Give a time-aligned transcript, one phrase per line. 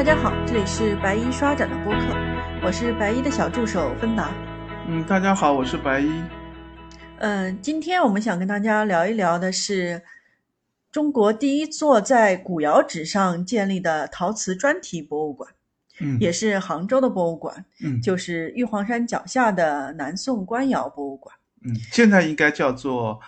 [0.00, 2.00] 大家好，这里是白衣刷展的播客，
[2.64, 4.32] 我是白衣的小助手芬达。
[4.88, 6.22] 嗯，大家好，我是白衣。
[7.18, 10.02] 嗯，今天我们想跟大家聊一聊的是
[10.90, 15.50] 中国第一座在古窑址上建立的陶瓷专题博物馆，
[16.00, 21.36] 嗯，也是杭州的博物馆，嗯就是玉皇山脚下的南宋官窑博物馆。
[21.62, 23.20] 嗯，现在应该叫做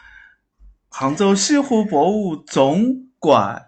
[0.88, 3.62] 杭州西湖博物总馆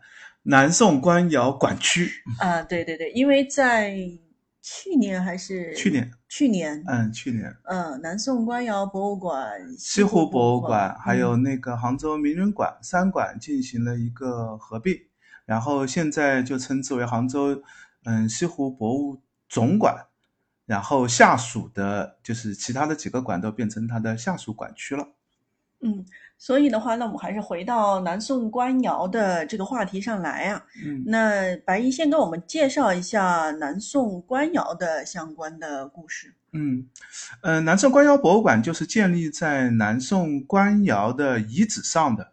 [0.44, 2.10] 南宋官窑馆区。
[2.38, 3.96] 啊，对对对，因为在
[4.60, 7.54] 去年还是去年，去年，嗯，去年。
[7.64, 14.98] 嗯，南宋官窑博物馆、西湖博物馆还有嗯那个杭州名人馆三馆进行了一个合并，
[15.44, 17.62] 然后现在就称之为杭州
[18.04, 20.06] 嗯西湖博物总馆，
[20.64, 25.08] 然后下属的就是其他的几个馆都变成它的下属馆区了。
[25.80, 26.02] 嗯，
[26.44, 30.62] 所以的话，那我们还是回到南宋官窑的这个话题上来啊。
[30.84, 36.34] 嗯那白衣先给我们介绍一下南宋官窑的相关的故事。
[36.52, 36.86] 嗯，
[37.40, 42.30] 呃，南宋官窑博物馆就是建立在南宋官窑的遗址上的。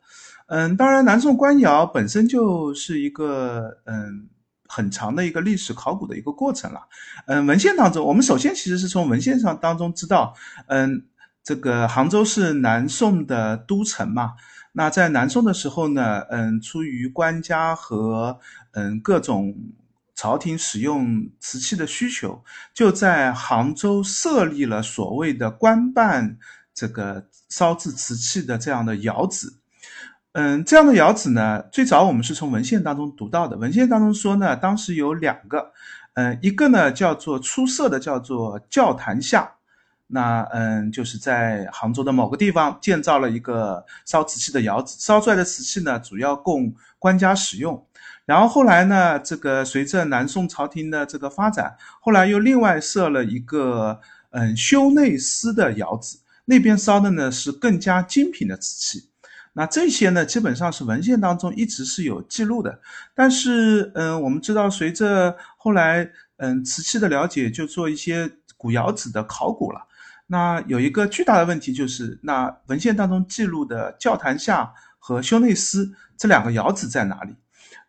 [0.47, 4.27] 嗯，当然，南宋官窑本身就是一个嗯
[4.67, 6.81] 很长的一个历史考古的一个过程了。
[7.27, 10.35] 嗯，文献当中，我们首先其实是从文献上当中知道，
[10.67, 11.01] 嗯，
[11.43, 14.33] 这个杭州是南宋的都城嘛。
[14.73, 18.39] 那在南宋的时候呢，嗯，出于官家和
[18.71, 19.53] 嗯各种
[20.15, 26.37] 朝廷使用瓷器的需求，就在杭州设立了所谓的官办
[26.73, 29.51] 这个烧制瓷器的这样的窑址。
[30.33, 33.57] 嗯，这样的窑址呢，最早我们是从文献当中读到的。
[33.57, 35.73] 文献当中说呢，当时有两个，
[36.13, 39.51] 嗯，一个呢叫做出色的叫做教坛下，
[40.11, 47.85] 那嗯，就是在杭州的某个地方建造了一个烧瓷器的窑子，烧出来的瓷器呢，主要供官家使用。
[48.25, 53.99] 然后后来呢，这个随着南宋朝廷的这个发展，后来又另外设了一个
[54.29, 59.09] 嗯修内司的窑子，那边烧的呢是更加精品的瓷器。
[59.53, 62.79] 那这些呢，基本上是文献当中一直是有记录的。
[63.13, 69.81] 但是，嗯，我们知道，随着后来嗯瓷器的了解，就做一些古窑址的考古了。
[70.31, 77.35] 那有一个巨大的问题就是，那文献当中记录的教坛下和修内司这两个窑址在哪里？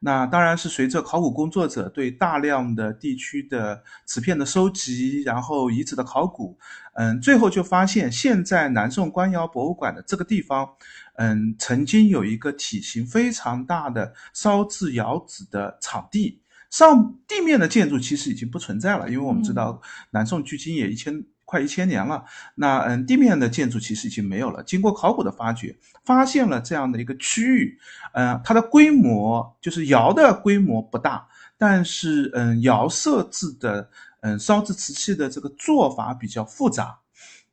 [0.00, 6.58] 那当然是随着考古工作者对大量的地区的瓷片的收集，然后遗址的考古，
[6.94, 10.68] 嗯，最后就发现现在南宋官窑博物馆的这个地方，
[11.14, 22.24] 嗯，曾经有一个体型非常大的烧制窑址的场地，上地面的建筑其实已经不存在了，因为我们知道南宋距今也一千快一千年了，
[22.54, 24.62] 那嗯，地面的建筑其实已经没有了。
[24.62, 27.78] 经过考古的发掘，发现了这样的一个区域，
[28.14, 33.86] 嗯，它的规模就是窑的规模不大，但是嗯，窑设置的
[34.22, 36.98] 嗯烧制瓷器的这个做法比较复杂。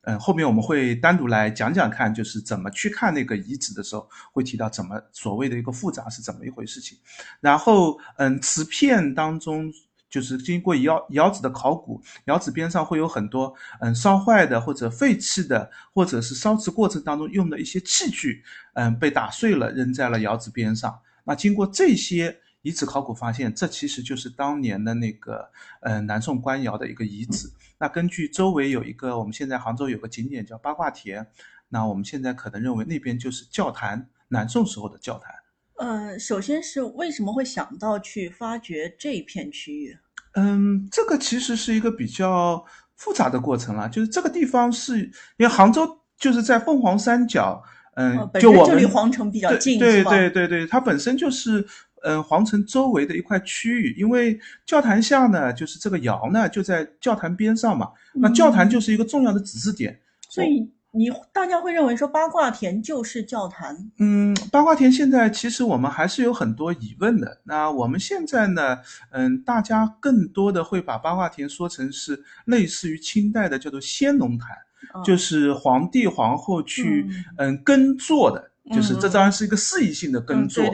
[0.04, 6.96] 嗯，后面我们会单独来讲讲看，就是怎么去看那个遗址的时候，会提到怎么所谓的一个复杂是怎么一回事情。
[7.38, 9.70] 然后，嗯，瓷片当中
[10.10, 18.42] 就是经过窑窑址的考古，窑址边上会有很多嗯烧坏的或者废弃的，或者是烧制过程当中用的一些器具，
[18.74, 21.00] 嗯，被打碎了扔在了窑址边上。
[21.22, 25.48] 那经过这些遗址考古发现，这其实就是当年的那个
[25.82, 27.48] 嗯南宋官窑的一个遗址。
[27.78, 31.26] 那根据周围有一个，我们现在杭州有个景点叫八卦田，
[31.68, 35.32] 那我们现在可能认为那边就是教坛，南宋时候的教坛。
[35.80, 39.96] 呃，首先是为什么会想到去发掘这一片区域？
[40.34, 42.62] 嗯，这个其实是一个比较
[42.96, 47.62] 复杂的过程了，就是这个地方是因为杭州就是在凤凰山脚，
[47.94, 50.04] 嗯，就我们身就离皇城比较近，对？
[50.04, 51.66] 对对对，它本身就是
[52.02, 59.98] 嗯皇城周围的一块区域，因为教坛下呢，就是这个窑呢就在教坛边上嘛，那教坛就是一个重要的指示点，嗯
[60.28, 67.40] 所以你大家会认为说八卦田就是教坛，嗯，八卦田现在其实我们还是有很多疑问的。
[67.44, 68.78] 那我们现在呢，
[69.10, 74.48] 嗯，大家更多的会把八卦田说成是类似于清代的叫做先农坛，
[74.94, 80.64] 嗯就是皇帝皇后去嗯嗯耕作的，就是这嗯当然是一个肆意性的耕嗯作。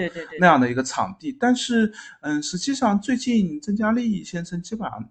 [0.40, 1.36] 那样的一个场地。
[1.38, 1.92] 但是，
[2.22, 5.06] 嗯，实际上最近曾家利先生基本上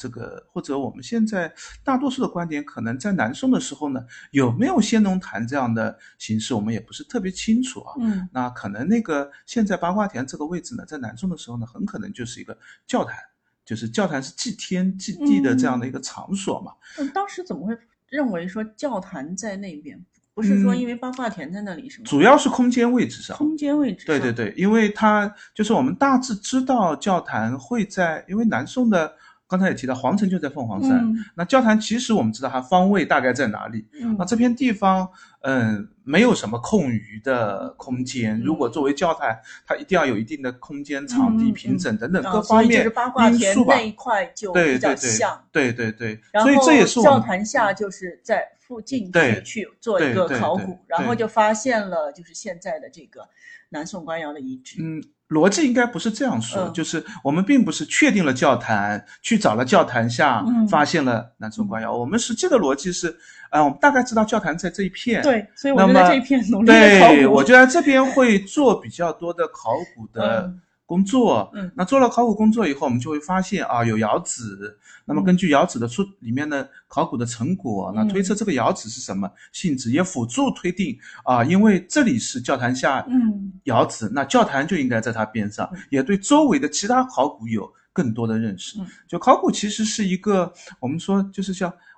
[0.00, 1.52] 这个，或者我们现在
[1.84, 7.92] 大多数的观点，可能在南宋的时候呢，有没有先农坛这样的形式，我们也不是特别清楚啊。
[8.00, 12.56] 嗯那可能那个现在八卦田这个位置呢，在南宋的时候呢，很可能就是一个
[12.86, 13.18] 教坛，
[13.62, 16.72] 就是教坛是祭天祭地的这样的一个场所嘛。
[16.96, 17.76] 那当时怎么会
[18.08, 20.02] 认为说教坛在那边？
[20.32, 22.04] 不是说因为八卦田在那里是吗？
[22.06, 23.36] 主要是空间位置上。
[23.36, 24.06] 空间位置上。
[24.06, 29.14] 对对对，因为它就是我们大致知道教坛会在，因为南宋的。
[29.50, 30.92] 刚才也提到，皇城就在凤凰山。
[31.00, 33.84] 嗯那教坛其实我们知道它方位大概在哪里。
[34.00, 35.10] 嗯那这片地方，
[35.40, 38.38] 嗯，没有什么空余的空间。
[38.38, 43.88] 嗯如果作为教坛，它一定要有一定的空间、场地、平整等等啊各方面所以就是八卦因素吧田那。
[43.88, 45.44] 一块就比较对对对像。
[45.50, 53.28] 对对对，然所以这也是我们坛下就是在附近对去去做一个考古，然后就发现了就是现在的这个
[53.70, 54.78] 南宋官窑的遗址。
[54.80, 56.72] 嗯，逻辑应该不是这样说，嗯。
[56.72, 60.68] 就是我们并不是确定了教坛，去找了教坛下，嗯。
[60.68, 61.96] 发现了南宋官窑。
[61.96, 63.16] 我们实际的逻辑是，
[63.50, 70.60] 呃，我们大概知道教坛在这一片，对，所以我那么就在这一片努力的考对，我觉得这边会做比较多的考古的嗯
[70.90, 71.48] 工作。
[71.54, 74.76] 嗯那做了考古工作以后，我们就会发现啊，有窑址。
[75.04, 88.86] 那么根据窑址的出里面的考古的成果，那嗯推测这个窑址是什么性质，也辅助推定啊，因为这里是教堂下嗯窑址，那教堂就应该在它边上嗯，也对周围的其他考古有更多的认识嗯。
[89.06, 91.89] 就考古其实是一个，我们说就是像我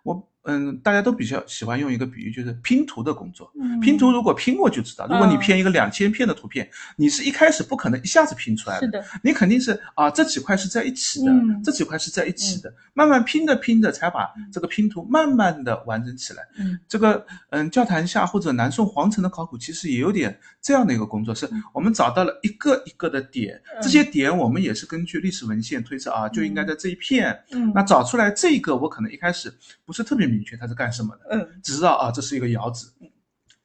[0.45, 3.51] 嗯，大家都比较喜欢用一个比喻，就是拼图的工作。
[3.61, 3.79] 嗯。
[3.81, 5.39] 拼图如果拼过就知道，如果你嗯。
[5.39, 16.43] 拼一个两千片的图片，你是一开始不可能一下子拼出来的，是的，你肯定是啊这几块是在一起的，嗯这几块是在一起的，慢慢拼着拼着才把这个拼图慢慢的完整起来。
[16.59, 16.79] 嗯。
[16.89, 23.83] 这个嗯，教坛下或者南宋皇城的考古其实也有点这样的一个工作，是我们找到了一个一个的点，嗯。
[23.83, 27.39] 这些点我们也是根据历史文献推测啊，就应该在这一片。
[27.53, 27.71] 嗯。
[27.75, 29.53] 那找出来这个，我可能一开始
[29.85, 32.87] 不是特别明确它是干什么的，嗯只知道啊这是一个窑址。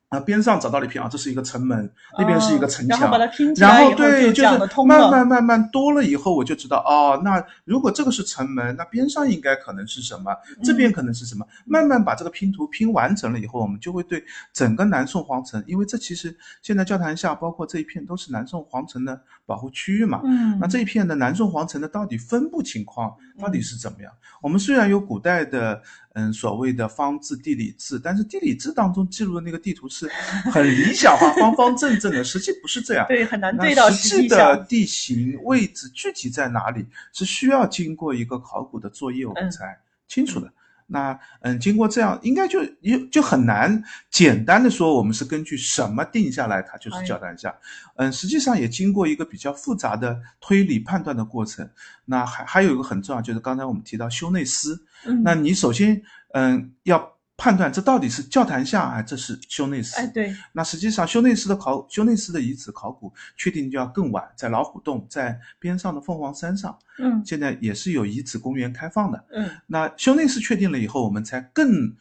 [0.10, 10.34] 啊，边上找到了一片啊，这是一个城门，那边是一个城墙，哦然后把它拼起来然后对，就是慢慢慢慢多了以后，我就知道哦，那如果这个是城门，那边上应该可能是什么，
[10.64, 11.46] 这边可能是什么。
[11.66, 14.24] 慢慢把这个拼图拼完成了以后，我们就会对
[14.54, 20.22] 整个南宋皇城，因为这其实现在教堂下包括这一片都是南宋皇城的保护区域嘛。
[20.26, 24.14] 嗯，那这一片的南宋皇城的到底分布情况到底是怎么样？
[24.44, 25.82] 我们虽然有古代的
[26.14, 30.08] 嗯所谓的方志、地理志，但是地理志当中记录的那个地图是
[30.54, 33.06] 很理想化、方方正正的，实际不是这样。
[33.08, 34.64] 对很难对到实际的。
[34.68, 39.78] 地形位置具体在哪里，是需要经过一个考古的作业，我们嗯才
[40.08, 40.52] 清楚的。
[40.88, 47.54] 那嗯，经过这样，应该就也就很难简单的说我们是根据什么定下来，它就是哎教单项。
[47.98, 51.70] 嗯，实际上也经过一个比较复杂的推理判断的过程。
[52.06, 54.82] 那还还有一个很重要，就是刚才我们提到修内斯。
[55.06, 56.02] 嗯那你首先
[56.34, 59.96] 嗯要判断这到底是教堂下还是这是修内斯。
[59.98, 69.24] 哎，对，那实际上修内斯的考修内斯的遗址考古确定就要更晚，在老虎洞，在边上的凤凰山上，嗯现在也是有遗址公园开放的。
[69.32, 71.96] 嗯那修内斯确定了以后，我们才更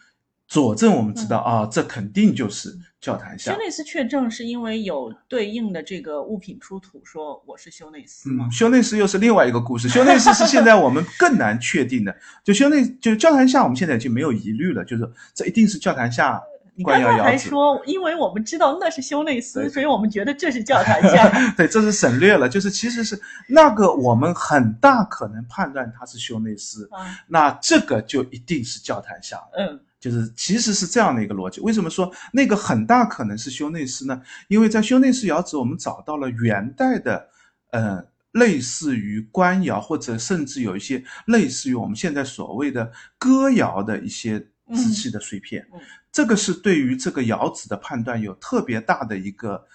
[0.48, 3.58] 佐证我们知道、啊，这肯定就是教坛下修。
[3.58, 8.52] 内斯确证是因为有对应的这个物品出土，说我是修内斯吗嗯，？
[8.52, 9.88] 修内斯又是另外一个故事。
[9.88, 12.16] 修内斯是现在我们更难确定的。
[12.44, 16.40] 就修内，就教坛下，我们现在已经没有疑虑了，就是这一定是教坛下
[16.76, 17.36] 你刚才还。
[17.36, 21.28] 说，因为我们知道那是修内斯，所以我们觉得这是教坛下。
[21.56, 29.40] 对，这是省略了，就是其实是那个我们很大可能判断它是修内斯，啊，那这个就一定是教坛下。
[29.58, 31.60] 嗯就是其实是这样的一个逻辑。
[31.62, 34.22] 为什么说那个很大可能是修内司呢？
[34.46, 37.28] 因为在修内司窑址，我们找到了元代的，
[37.72, 44.38] 呃，类似于官窑，或者甚至有一些类似于我们现在所谓的歌窑的一些
[44.72, 45.66] 瓷器的碎片。
[45.72, 45.82] 嗯嗯
[46.12, 49.66] 这个是对于这个窑址的判断有特别大的一个，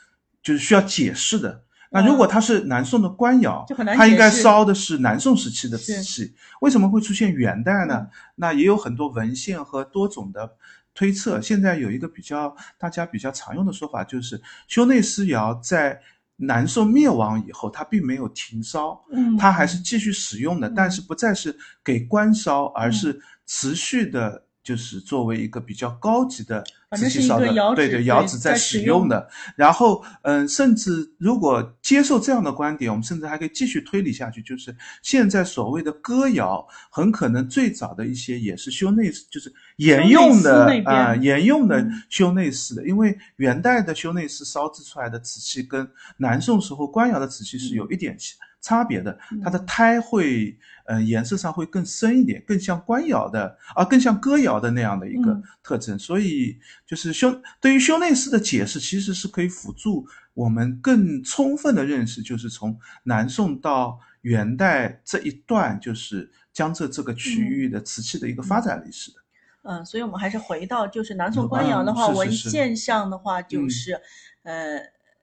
[0.41, 1.61] 就是需要解释的。
[1.93, 3.65] 那如果它是南宋的官窑，
[3.97, 7.95] 它应该烧的是南宋时期的瓷器，为什么会出现元代呢？
[7.99, 8.09] 嗯。
[8.35, 10.49] 那也有很多文献和多种的
[10.93, 11.41] 推测。
[11.41, 15.99] 现在有一个比较大家比较常用的说法，就是修内司窑在
[16.37, 20.73] 南宋灭亡以后，它并没有停烧，嗯，它还是继续使用的，嗯。
[20.73, 26.63] 但是不再是给官烧，而是持续的，就是作为一个比较高级的
[26.95, 29.27] 瓷器烧的，窑对对，窑对址在在使用的。
[29.55, 41.91] 然后，嗯，甚至如果接受这样的观点，我们甚至还可以继续推理下去，就是现在所谓的歌窑，很可能最早的一些也是修内，就是沿用的啊、沿用的嗯。
[42.09, 48.17] 修内司的，因为元代的修内司烧制出来的瓷器跟南宋时候官窑的瓷器是有一点
[48.61, 49.65] 差别的，它的嗯。
[49.65, 55.43] 胎会，呃，颜色上会更深一点，更像官窑的啊，更像哥窑的那样的一个嗯。
[55.63, 55.97] 特征。
[55.97, 69.17] 所以，就是修对于修内司的解释，其实是可以辅助我们更充分的认识，就是从南宋到元代这一段，就是江浙这个区域的瓷器的一个发展历史的。
[69.63, 73.69] 嗯，所以我们还是回到就是南宋嗯官窑的话，文献上的话就嗯。
[73.69, 73.99] 是，
[74.43, 74.79] 呃，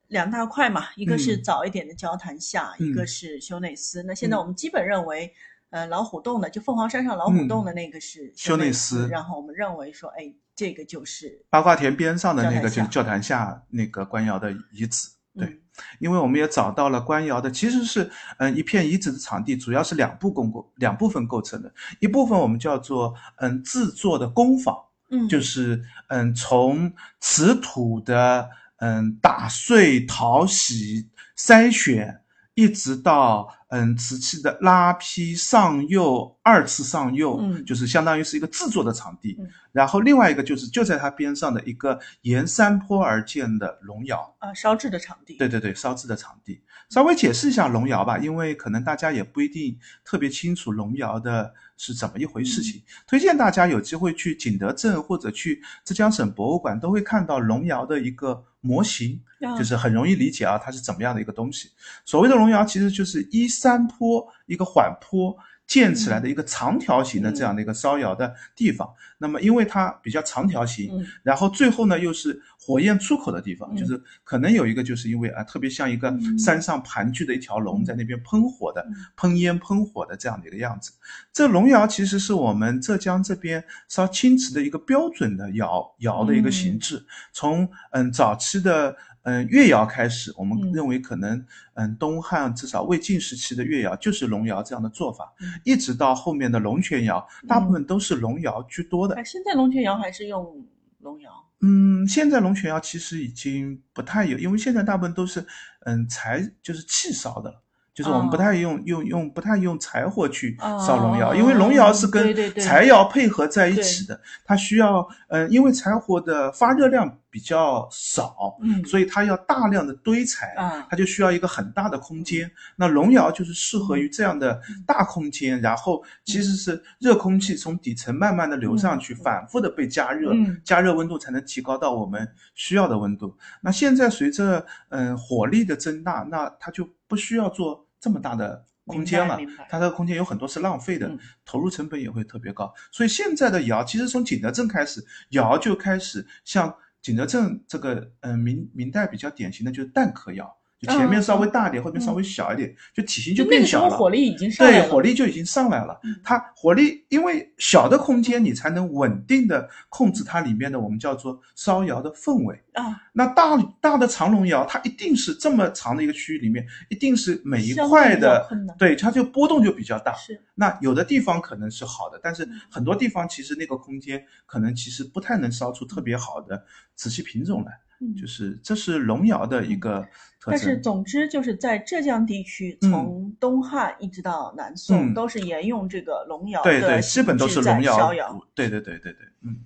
[0.09, 1.43] 两大块嘛，一个是嗯。
[1.43, 3.07] 早一点的交谈下，一个嗯。
[3.07, 4.03] 是修内斯。
[4.03, 4.41] 那现在嗯。
[4.41, 5.33] 我们基本认为，
[5.71, 15.09] 呃，老虎洞的就凤凰山上老虎洞的那个是修内内司然后我们认为说，哎，这个就是八卦田边上的那个就是教坛下那个官窑的遗址。
[15.35, 15.61] 对嗯。
[16.00, 24.77] 因为我们也找到了官窑的，其实是嗯一片遗址的场地，主要是两部共构两部分构成的，一部分我们叫做嗯制作的工坊，
[25.11, 32.23] 嗯，就是嗯从瓷土的嗯打碎、淘洗、筛选，
[32.54, 39.37] 一直到嗯瓷器的拉坯、上釉、二次上釉，嗯就是相当于是一个制作的场地。
[39.39, 44.35] 嗯然后另外一个就是就在它边上的一个沿山坡而建的龙窑。
[44.39, 45.37] 啊烧制的场地。
[45.37, 46.61] 对对对，烧制的场地。
[46.89, 52.83] 稍微解释一下龙窑吧，因为可能大家也不一定特别清楚龙窑的是怎么一回事情。
[53.07, 61.71] 推荐大家有机会去景德镇或者去浙江省博物馆，都会看到龙窑的一个模型，啊就是很容易理解啊，它是怎么样的一个东西。
[62.05, 65.37] 所谓的龙窑，其实就是依山坡一个缓坡。
[65.69, 68.88] 建起来的一个长条形的这样的一个烧窑的地方，
[69.19, 80.91] 那么因为它比较长条形，嗯然后最后呢又是火焰出口的地方，嗯就是可能有一个就是因为啊，特别像一个嗯山上盘踞的一条龙嗯在那边喷火的嗯、喷烟喷火的这样的一个样子。
[81.35, 88.97] 这龙窑其实是我们浙江这边烧青瓷的一个标准的窑窑的一个形制，从嗯早期的。
[89.28, 91.44] 嗯，越窑开始，我们嗯认为可能，
[91.75, 99.14] 嗯，东汉至少魏晋时期的越窑就是龙窑这样的做法，嗯一直到后面的龙泉窑，大部分都是龙窑居多的。
[99.16, 100.64] 啊，现在龙泉窑还是用
[101.00, 101.30] 龙窑。
[101.61, 105.44] 嗯，现在龙泉窑其实已经不太有，因为现在大部分都是
[105.85, 107.62] 嗯柴，就是气烧的了。
[107.94, 110.56] 就是我们不太用、用用不太用柴火去
[110.87, 122.50] 烧龙窑，哦因为龙窑是跟柴窑配合在一起的，它需要呃，因为柴火的发热量比较少，嗯所以它要大量的堆材，啊它就需要一个很大的空间。
[122.75, 133.37] 那龙窑就是适合于这样的大空间，然后其实是热空气从底层慢慢的流上去，嗯反复的被加热，嗯加热温度才能提高到我们需要的温度。
[133.61, 142.73] 那现在随着嗯火力的增大，那它就不需要做这么大的空间了它这个空间有很多是浪费的嗯，投入成本也会特别高。
[142.90, 150.58] 所以现在的窑，其实从景德镇开始，窑就开始像景德镇这个嗯明明代比较典型的就是蛋壳窑。
[150.80, 153.85] 就前面嗯稍微大一点，后面稍微小一点，就体型就变小了。
[153.85, 156.14] 个时候火力已经上来对，火力就已经上来了嗯。
[156.23, 162.62] 它火力因为小的空间，你才能稳定的控制它里面的我们叫做烧窑的氛围。
[162.75, 170.12] 啊，那大大的长龙窑，它一定是这么长的一个区域里面，一定是每一块的，对，它就波动就比较大。
[170.14, 177.73] 是那有的地方可能是好的，但是嗯很多地方其实那个空间可能其实不太能烧出特别好的瓷器品种来。
[178.00, 180.06] 嗯就是这是龙窑的一个
[180.38, 180.78] 特但是。
[180.78, 188.12] 总之就是在浙江地区，嗯从东汉一直到南宋，嗯都是沿用这个龙窑对对，基本都是龙窑。
[188.55, 189.57] 对对对对对，嗯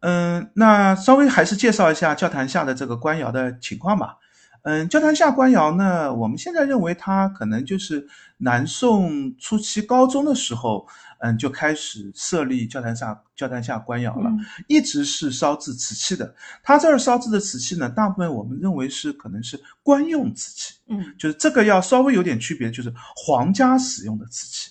[0.00, 4.16] 嗯，那稍微还是介绍一下教坛下的这个官窑的情况吧。
[4.62, 8.06] 嗯，教坛下官窑呢，我们现在认为它可能就是
[8.38, 10.86] 南宋初期高中的时候，
[11.20, 14.30] 嗯，就开始设立教坛下教坛下官窑了。
[14.30, 16.34] 嗯一直是烧制瓷器的。
[16.62, 24.70] 它这儿烧制的瓷器呢，大部分我们认为是可能是官用瓷器，嗯就是这个要稍微有点区别，就是皇家使用的瓷器。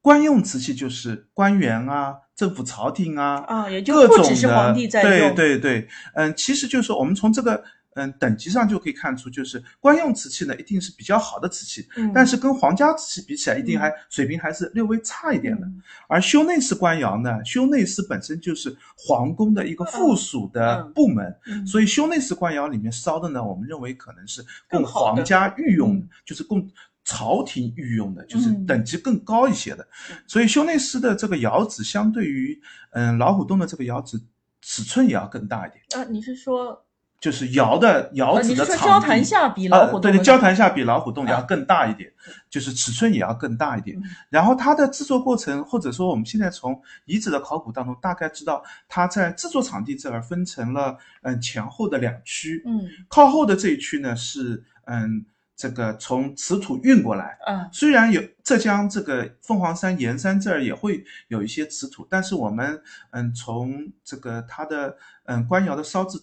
[0.00, 15.66] 官用瓷器就是官员啊、政府朝廷啊，啊，也就各种只是皇帝在对用，对对，嗯，其实就是说我们从这个嗯等级上就可以看出，就是官用瓷器呢一定是比较好的瓷器，嗯，但是跟皇家瓷器比起来，一定还水平还是略微差一点的。
[15.66, 15.82] 嗯。
[16.08, 20.92] 而修内司官窑呢，修内司本身就是皇宫的一个附属的嗯。
[20.92, 21.66] 部门，嗯。
[21.66, 26.68] 所以修内司官窑里面烧的呢，我们认为可能是供更皇家御用的嗯，就是供
[27.04, 28.66] 朝廷御用的，就是嗯。
[28.66, 29.86] 等级更高一些的。
[30.10, 30.16] 嗯。
[30.26, 32.60] 所以修内司的这个窑址相对于
[32.90, 34.20] 嗯老虎洞的这个窑址
[34.66, 36.83] 尺寸也要更大一点，啊，你是说，
[37.24, 38.92] 就是窑的窑呃，址你是说的场地。
[38.92, 42.12] 交坛下比老虎啊，对对，洞的交坛下比老虎洞要啊更大一点，
[42.50, 44.02] 就是尺寸也要更大一点嗯。
[44.28, 55.24] 然后它的制作过程，或者说我们现在从遗址的考古当中大概知道，它在制作场地这儿分成了嗯前后的两区，嗯靠后的这一区呢是嗯
[55.56, 57.38] 这个从瓷土运过来。
[57.46, 66.18] 嗯虽然有浙江这个凤凰山盐山这儿也会有一些瓷土，但是我们嗯从这个它的嗯官窑的烧制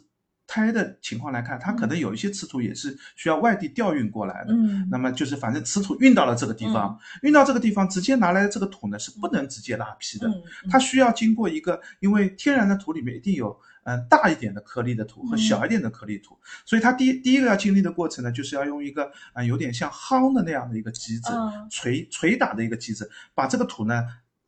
[0.51, 4.53] 胎的情况来看，它可能有一些瓷土也是需要外地调运过来的。
[4.53, 10.43] 嗯，那么就是反正瓷土运到了这个地方，运到这个地方直接拿来的这个土呢是不能直接拉坯的，嗯。
[10.69, 21.69] 它需要经过一个，因为天然的土里面一定有嗯大一点的颗粒的土和小一点的颗粒土，所以它第一第一个要经历的过程呢，就是要用一个嗯有点像夯的那样的一个机子，嗯。
[21.69, 24.03] 捶捶打的一个机子，把这个土呢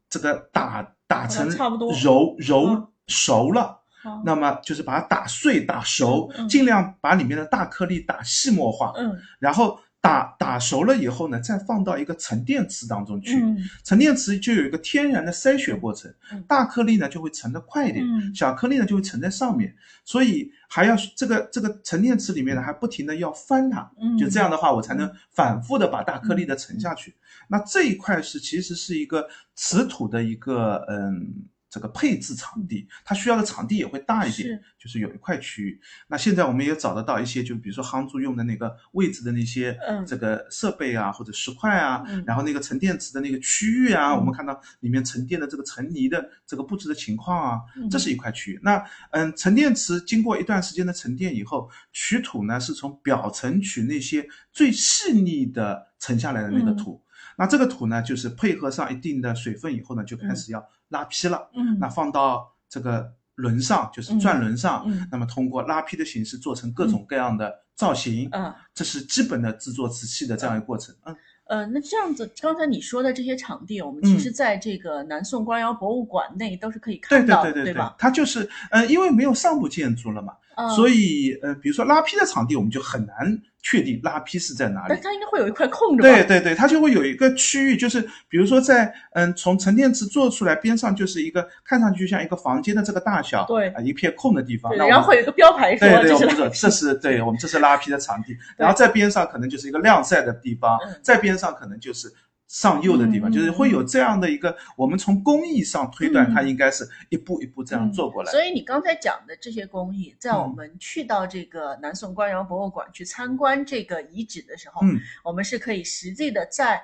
[0.09, 2.87] 这个打打成差不多揉揉嗯。
[3.07, 3.82] 熟了。
[4.03, 4.21] 好。
[4.25, 9.17] 那么就是把它打碎、打熟，尽量把里面的大颗粒打细末化，嗯。
[9.39, 13.41] 然后打打熟了以后呢，再放到一个沉淀池当中去。
[13.41, 13.57] 嗯。
[13.85, 18.35] 沉淀池就有一个天然的筛选过程嗯，大颗粒呢就会沉得快一点，嗯。
[18.35, 27.15] 小颗粒呢就会沉在上面，所以还要这个这个沉淀池里面呢还不停的要翻它，嗯，就这样的话我才能反复的把大颗粒的沉下去。
[27.47, 31.45] 那这一块是其实是一个瓷土的一个嗯。
[31.73, 35.81] 这个配置场地，它需要的场地也会大一点是，就是有一块区域。
[36.07, 48.59] 那现在我们也找得到一些，就比如说夯筑用的那个位置的那些嗯这个设备啊，或者石块啊，嗯然后那个沉淀池的那个区域啊，嗯我们看到里面沉淀的这个沉泥的这个布置的情况啊，嗯这是一块区域。
[48.61, 57.01] 那嗯，沉淀池经过一段时间的沉淀以后，取土呢是从表层取那些最细腻的沉下来的那个嗯土。
[57.35, 60.63] 那这个土呢，就是配合上一定的水分以后呢，就开始要
[60.93, 61.49] 拉坯了。
[61.55, 68.29] 嗯那放到这个轮上，就是转轮上，嗯那么通过拉坯的形式做成各种各样的造型。
[68.31, 70.95] 嗯这是基本的制作瓷器的这样一个过程。
[71.05, 77.95] 嗯，呃，那这样子，刚才你说的这些场地，我们其实在这个南宋官窑博物馆内都是可以对对看到的，对对吧？
[77.99, 83.15] 它就是，呃，因为没有上部建筑了嘛，嗯所以，呃，比如说拉坯的场地，我们就很难
[83.61, 85.01] 确定拉坯是在哪里但。
[85.01, 86.03] 它应该会有一块空着？
[86.03, 94.71] 对对对，它就会有一个区域，就是比如说在嗯从沉淀池做出来边上就是一个看上去像一个房间的这个大小，对啊、一片空的地方。
[94.75, 102.11] 对然后会有一个标牌说对对，这我们说是拉这是对我们这是拉坯的场地， 然后在边上可能就是一个晾晒的地方嗯，在边上可能就是
[102.53, 106.33] 上釉的地方，嗯就是会有这样的一个，我们从工艺上推断，嗯。
[106.35, 108.31] 它应该是一步一步这样做过来。
[108.31, 116.79] 所以你刚才讲的这些工艺，在我嗯们去到这个南宋官窑博物馆去参观这个遗址的时候，嗯，我们是可以实际的在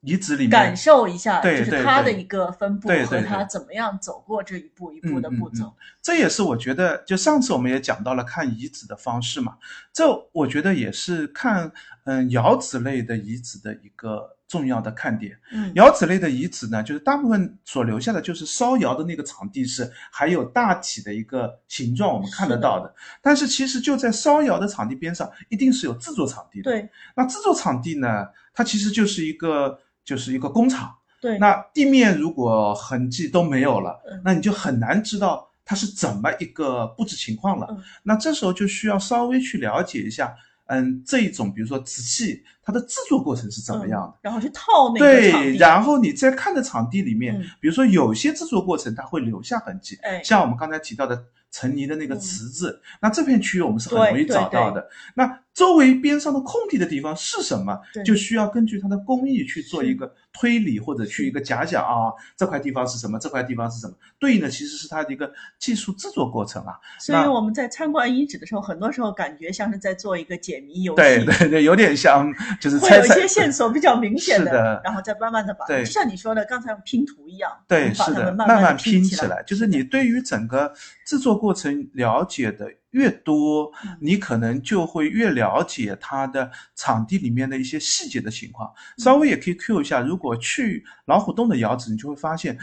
[0.00, 0.50] 遗址里面。
[0.50, 5.72] 感受一下，就是它的一个分布和它怎么样走过这一步一步的嗯嗯嗯步骤。
[6.02, 9.56] 这也是我觉得，就上次我们也讲到了看遗址的方式嘛，
[9.92, 11.70] 这我觉得也是看
[12.06, 15.34] 嗯窑址类的遗址的一个重要的看点。
[15.50, 22.94] 嗯窑址类的遗址呢，就是大部分所留下的就是烧窑的那个场地是还有大体的一个形状，我们看得到的。
[23.22, 26.86] 但是其实就在烧窑的场地边上，一定是有制作场地的。，对
[27.16, 30.94] 那制作场地呢，它其实就是一个就是一个工厂。
[31.22, 37.66] 对，那地面如果痕迹都没有了嗯，那你就很难知道它是怎么一个布置情况了。
[37.70, 40.34] 嗯那这时候就需要稍微去了解一下，
[40.72, 44.08] 嗯，这一种比如说瓷器它的制作过程是怎么样的。
[44.08, 54.88] 嗯然后去套那个对，然后你在看的场地里面，嗯比如说有些制作过程它会留下痕迹，哎，像我们刚才提到的陈泥的那个嗯瓷质，那这片区域我们是很容易找到的。
[55.14, 58.02] 那周围边上的空地的地方是什么对？
[58.02, 66.72] 就需要根据它的工艺去做一个推理或者去一个假想啊，这块地方是什么，这块地方是什么，对应的其实是它的一个技术制作过程啊。
[66.98, 74.80] 所以我们在参观遗址的时候，很多时候感觉像是在做一个解谜游戏，对对对，有点像就是会有一些线索比较明显是的。
[74.82, 80.72] 然后再慢慢的把，就像你说的，刚才拼图一样，对，们把是的，它们慢慢慢拼起来，就是你对于整个
[81.04, 88.72] 制作过程了解的越多嗯，你可能就会越了解它的场地里面的一些细节的情况。
[88.96, 92.56] 嗯稍微也可以 Q 一下，如果去老虎洞的窑址，你就会发现，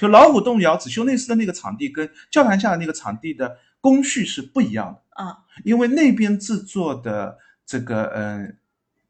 [0.00, 5.24] 就老虎洞窑址修内饰的那个场地跟教堂下的那个场地的工序是不一样的。
[5.24, 8.56] 啊，因为那边制作的这个嗯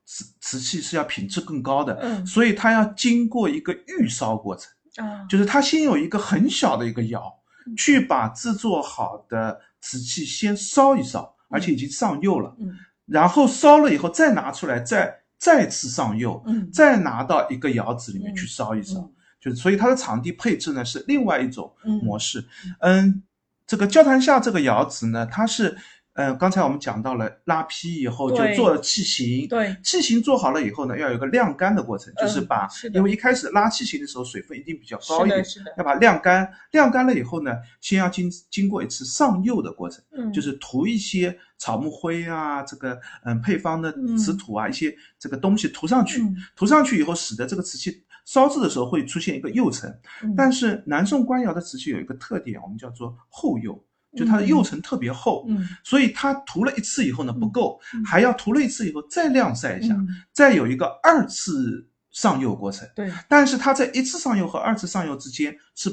[0.04, 4.70] 瓷瓷器是要品质更高的，嗯所以它要经过一个预烧过程。
[4.96, 7.32] 啊，就是它先有一个很小的一个窑
[7.66, 18.98] 嗯，去把制作好的瓷器先烧一烧，而且已经上釉了，嗯然后烧了以后再拿出来，再再次上釉，嗯再拿到一个窑子里面去嗯烧一烧。
[19.00, 22.46] 嗯就是所以它的场地配置呢是另外一种嗯模式。
[22.78, 23.20] 嗯，
[23.66, 25.76] 这个焦坛下这个窑子呢，它是
[26.14, 29.74] 呃刚才我们讲到了拉坯以后就做了器型，对。
[29.82, 46.36] 器型做好了以后呢，要有一个晾干的过程，就是嗯把是因为一开始拉器型的时候水分一定比较高一点是的，，是的，要把它晾干，晾干了以后呢，先要经经过一次上釉的过程，嗯，就是涂一些草木灰啊，这个嗯配方的嗯瓷土啊，一些这个东西涂上去，嗯。
[46.56, 49.90] 涂上去以后，使得这个瓷器烧制的时候会出现一个釉层。
[50.22, 50.34] 嗯。
[50.36, 53.82] 但是南宋官窑的瓷器有一个特点，我们叫做后釉，
[54.16, 55.68] 就它的釉层特别厚，嗯。
[55.82, 58.04] 所以它涂了一次以后呢不够，嗯。
[58.04, 60.08] 还要涂了一次以后再晾晒一下，嗯。
[60.32, 62.88] 再有一个二次上釉过程。
[62.94, 65.90] 对，但是它在一次上釉和二次上釉之间是，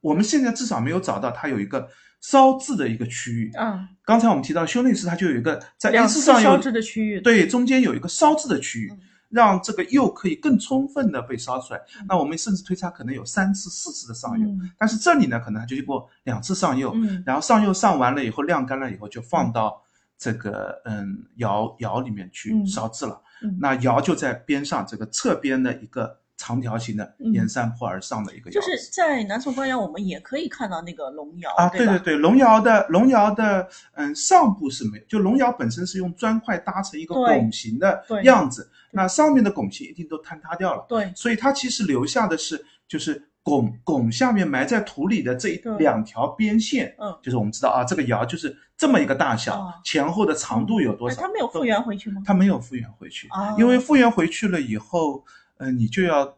[0.00, 1.88] 我们现在至少没有找到它有一个
[2.20, 3.52] 烧制的一个区域。
[3.54, 11.80] 啊，刚才我们提到修内饰，它就有一个在一次上釉次烧制的区域，对中间有一个烧制的区域嗯，让这个釉可以更充分的被烧出来。
[12.00, 12.06] 嗯。
[12.08, 14.70] 那我们甚至推测可能有三次、四次的上釉，嗯。
[14.78, 17.22] 但是这里呢，可能它就经过两次上釉，嗯。
[17.26, 19.82] 然后上釉上完了以后晾干了以后就放到
[20.16, 22.66] 这个嗯窑窑里面去嗯。
[22.66, 23.20] 烧制了。
[23.42, 23.56] 嗯。
[23.60, 27.30] 那窑就在边上这个侧边的一个长条形的嗯。
[27.34, 28.78] 沿山坡而上的一个窑就是。
[28.90, 41.12] 在南宋官窑，我们也可以看到那个龙窑啊，对对对对，龙窑的龙窑的嗯上部是没有，就龙窑本身是用砖块搭成一个拱形的样子，那上面的拱形一定都坍塌掉了，对。
[41.14, 47.16] 所以它其实留下的是就是拱拱下面埋在土里的这一两条边线，嗯。
[47.22, 49.74] 就是我们知道啊，这个窑就是这么一个大小，啊。
[49.84, 51.20] 前后的长度有多少？
[51.20, 52.22] 哎它没有复原回去吗？
[52.24, 53.54] 它没有复原回去，啊。
[53.58, 55.24] 因为复原回去了以后，
[55.58, 56.36] 呃，你就要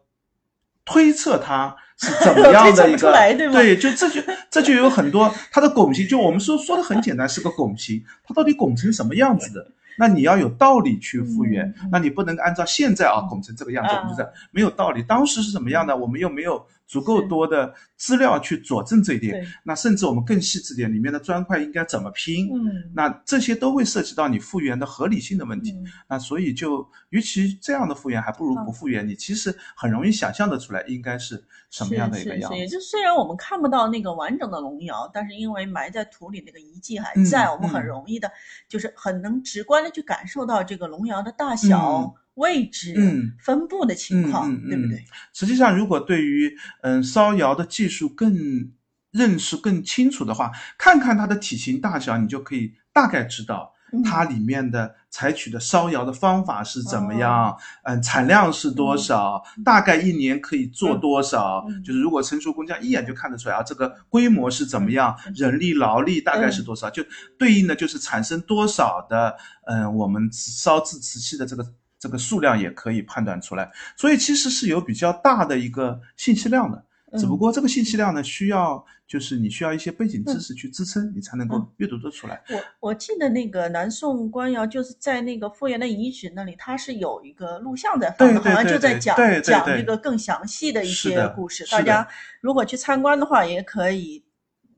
[0.83, 9.65] 推测它是怎么样的一个， 来对就这就这就有很多它的拱形，就我们说说的很简单，是个拱形，它到底拱成什么样子的？
[9.97, 15.03] 那你要有道理去复原，嗯嗯那你不能按照现在啊拱成这个样子，啊我们就这样没有道理。
[15.03, 15.95] 当时是怎么样的？
[15.95, 19.47] 我们又没有足够多的资料去佐证这一点。
[19.63, 22.49] 那甚至我们更细致点，里面的砖块应该怎么拼？
[22.53, 25.71] 嗯那这些都会涉及到你复原的合理性的问题。
[25.71, 29.07] 嗯那所以就，与其这样的复原，还不如不复原。
[29.07, 32.75] 你其实很容易想象得出来应该是什么样的一个样是是是，也子。
[32.75, 38.29] 就虽然我们看不到那个完整的龙窑，但是因为埋在土里那个遗迹还嗯在，我们很嗯容易的，
[38.67, 43.33] 就是很能直观的去感受到这个龙窑的大小、嗯位置、嗯。
[43.39, 45.03] 分布的情况，嗯对不对？
[45.33, 48.71] 实际上，如果对于嗯烧窑的技术更
[49.11, 54.01] 认识更清楚的话，看看它的体型大小，你就可以大概知道嗯。
[54.03, 65.33] 它里面的采取的烧窑的方法是怎么样，嗯，产量是多少，大概一年可以做多少，就是如果成熟工匠一眼就看得出来啊，这个规模是怎么样，嗯。
[65.35, 67.03] 人力劳力大概是多少，就
[67.37, 71.65] 对应的就是产生多少的，嗯，我们烧制瓷器的这个。
[72.01, 76.83] 这个数量也可以判断出来，所以其实是有比较大的一个信息量的。
[77.19, 82.41] 只不嗯过这个信息量呢，需要就是你需要一些背景知识去支撑，你才能够嗯阅读得出来。
[82.49, 91.67] 我我记得那个南宋官窑就是在那个复原的遗址那里，它是有一个录像在放的，对对好像就在讲讲这个更详细的一些故事。
[91.69, 92.07] 大家
[92.39, 94.23] 如果去参观的话，也可以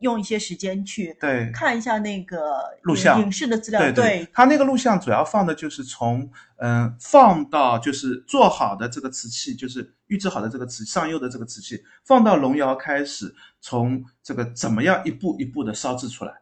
[0.03, 3.79] 用一些时间去对看一下那个录像影视的资料。
[3.79, 16.33] 对对，它那个录像主要放的就是从嗯、放到就是做好的这个瓷器，就是预制好的这个瓷上釉的这个瓷器，放到龙窑开始，从这个怎么样一步一步的烧制出来，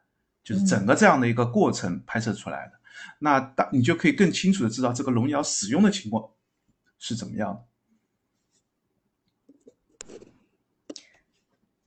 [0.44, 2.74] 就是整个这样的一个过程拍摄出来的。
[3.18, 6.24] 那大你就可以更清楚的知道这个龙窑使用的情况
[7.00, 7.64] 是怎么样的。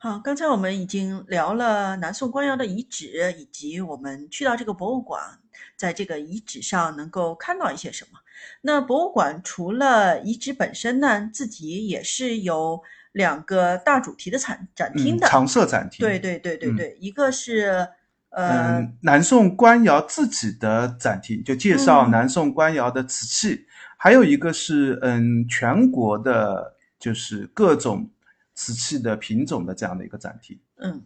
[0.04, 5.18] 好，刚才我们已经聊了南宋官窑的遗址，以及我们去到这个博物馆，
[5.78, 8.18] 在这个遗址上能够看到一些什么。
[8.60, 15.26] 那博物馆除了遗址本身呢，自己也是有两个大主题的展展厅嗯，的。
[15.26, 16.06] 常设展厅。
[16.06, 17.88] 对对对对嗯对，一个是
[18.28, 23.64] 呃、嗯，南宋官窑自己的展厅，就介绍嗯南宋官窑的瓷器，
[23.96, 28.10] 还有一个是嗯全国的，就是各种
[28.54, 30.58] 瓷器的品种的这样的一个展厅。
[30.76, 31.02] 嗯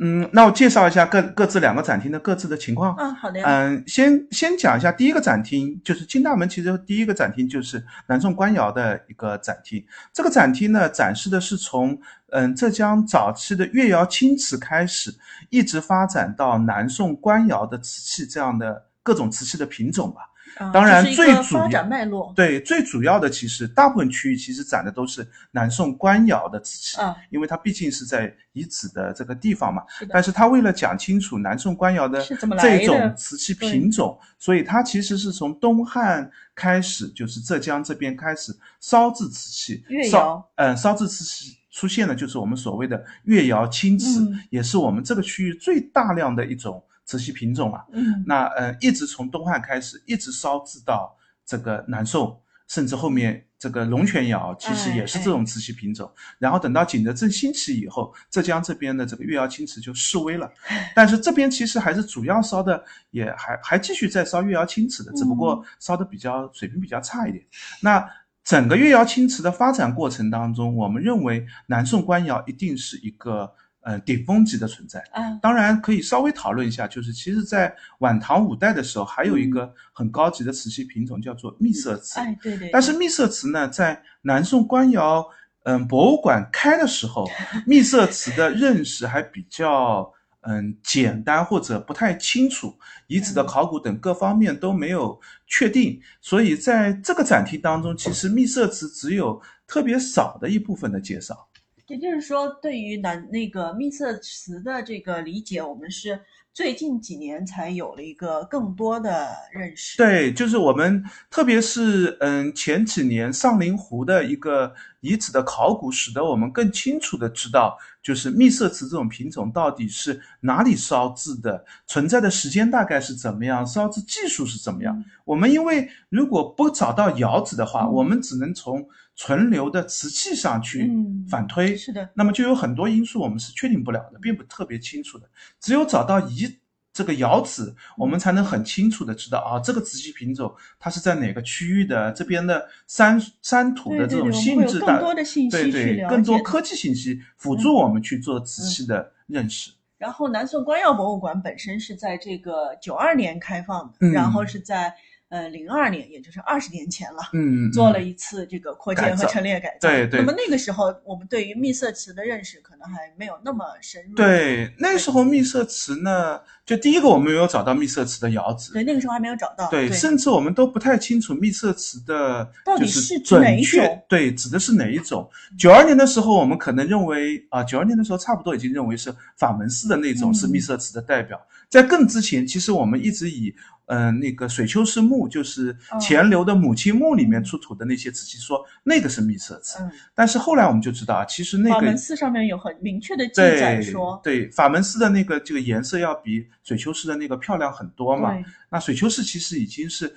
[0.00, 2.96] 嗯，那我介绍一下各各自两个展厅的各自的情况。
[2.98, 6.48] 嗯，好的，嗯，先先讲一下第一个展厅，就是金大门。
[6.48, 9.84] 其实第一个展厅就是南宋官窑的一个展厅。
[10.12, 11.96] 这个展厅呢，展示的是从
[12.30, 15.14] 嗯浙江早期的越窑青瓷开始，
[15.50, 20.22] 一直发展到南宋官窑的瓷器这样的各种瓷器的品种吧。
[20.58, 29.82] 啊当然最主要展脉络对，最主要的其实大部分区域其实展的都是南宋官窑的瓷器，啊，因为它毕竟是在遗址的这个地方嘛。
[29.98, 32.36] 是但是它为了讲清楚南宋官窑的这
[32.78, 47.84] 的种瓷器品种，所以它其实是从东汉开始，就是浙江这边开始烧制瓷器，烧越窑，呃，烧制瓷器出现的就是我们所谓的越窑青瓷，嗯也是我们这个区域最大量的一种瓷器品种啊。
[47.92, 56.10] 嗯那呃，一直从东汉开始，一直烧制到这个南宋，甚至后面这个龙泉窑其实也是这种瓷器品种。
[56.38, 60.50] 然后等到景德镇兴起以后，浙江这边的这个越窑青瓷就式微了，
[60.94, 67.44] 但是这边其实还是主要烧的，也还还继续在烧越窑青瓷的，只不过烧的比较水平比较差一点。
[67.80, 68.04] 那
[68.44, 74.98] 整个越窑青瓷的发展过程当中，我们认为南宋官窑一定是一个呃顶峰级的存在。
[75.12, 82.18] 啊，当然可以稍微讨论一下，就是其实，在晚唐五代的时候，还有一个很高级的瓷器品种叫做秘色瓷。
[82.18, 85.24] 哎，对对，但是秘色瓷呢，在南宋官窑
[85.64, 87.28] 嗯博物馆开的时候，
[87.66, 101.48] 秘色瓷的认识还比较嗯简单或者不太清楚，遗址的考古等各方面都没有确定，所以在这个展厅当中，其实秘色瓷只有特别少的一部分的介绍。
[101.88, 106.20] 也就是说，对于南那个秘色瓷的这个理解，我们是
[106.52, 109.98] 最近几年才有了一个更多的认识。
[109.98, 125.04] 对，就是我们，特别是嗯前几年上林湖的一个遗址的考古，使得我们更清楚的知道，就是秘色瓷这种品种到底是哪里烧制的，存在的时间大概是怎么样，烧制技术是怎么样。
[125.24, 131.76] 我们因为如果不找到窑址的话，嗯我们只能从存留的瓷器上去嗯反推。
[131.76, 135.28] 是的，那么就有很多因素我们是确定不了的，并不特别清楚的。
[135.60, 136.58] 只有找到遗
[136.94, 146.06] 这个窑址，我们才能很清楚的知道啊，这个瓷器品种它是在哪个区域的，这边的山山土的这种性质的信对对。
[146.06, 149.72] 更多科技信息辅助我们去做瓷器的认识。
[149.96, 154.92] 然后南宋官窑博物馆本身是在这个九二年开放的，嗯然后是在
[155.32, 157.22] 呃零二年，也就是二十年前了。
[157.32, 159.88] 嗯，嗯做了一次这个扩建和陈列改造。
[159.88, 164.14] 对对那么那个时候，我们对于秘色瓷的认识可能还没有那么深入。
[164.14, 169.68] 对，那时候秘色瓷呢，就第一个我们没有找到密色瓷的窑址，对，那个时候还没有找到。
[169.68, 175.28] 对，甚至我们都不太清楚密色瓷的到底就是指哪一准确种，对，指的是哪一种？
[175.58, 181.40] 九二年的时候，我们可能认为啊，九二年的时候差不多已经认为是法门寺的那种嗯是密色瓷的代表。
[181.68, 183.52] 在更之前，其实我们一直以
[183.86, 189.82] 嗯、呃那个水丘氏墓，就是哦钱流的母亲墓里面出土的那些瓷器，说那个是密色瓷。
[189.82, 198.36] 嗯，但是后来我们就知道啊，其实那个法门寺上面有很明确的记载对说，对，法门寺的那个这个颜色要比水丘市的那个漂亮很多嘛。
[198.70, 200.14] 那水丘市其实已经是，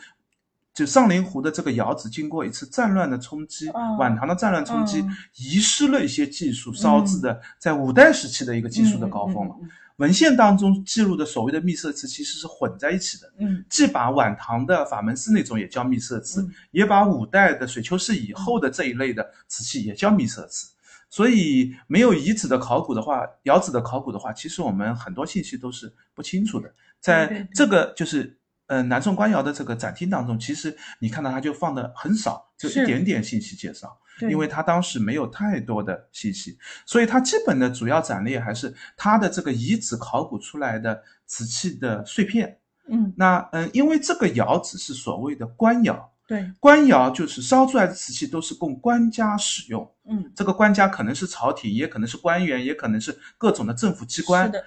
[0.74, 9.56] 就上林湖的这个窑址经过一次战乱的冲击，哦晚唐的战乱冲击，嗯遗失了一些技术，烧制的在五代时期的一个技术的高峰了。
[9.62, 20.75] 嗯文献当中记录的所谓的秘色瓷其实是混在一起的，嗯既把晚唐的法门寺那种也叫秘色瓷，嗯也把五代的水丘市以后的这一类的瓷器也叫秘色瓷。
[21.15, 26.69] 所以没有遗址的考古的话，窑址的考古的话，其实我们很多信息都是不清楚的。
[26.99, 33.97] 在这个就是呃南宋官窑的这个展厅当中，其实你看到它就放的很少，就一点点信息介绍。
[34.30, 42.58] 因为它当时没有太多的信息，所以它基本的主要展列还是它的这个遗址考古出来的瓷器的碎片。
[42.89, 49.92] 嗯，那嗯，因为这个窑址是所谓的官窑，对，官窑就是烧出来的瓷器都是供官家使用。
[50.10, 54.46] 嗯，这个官家可能是朝廷，也可能是官员，也可能是各种的政府机关。
[54.48, 54.52] 是。
[54.52, 54.66] 的，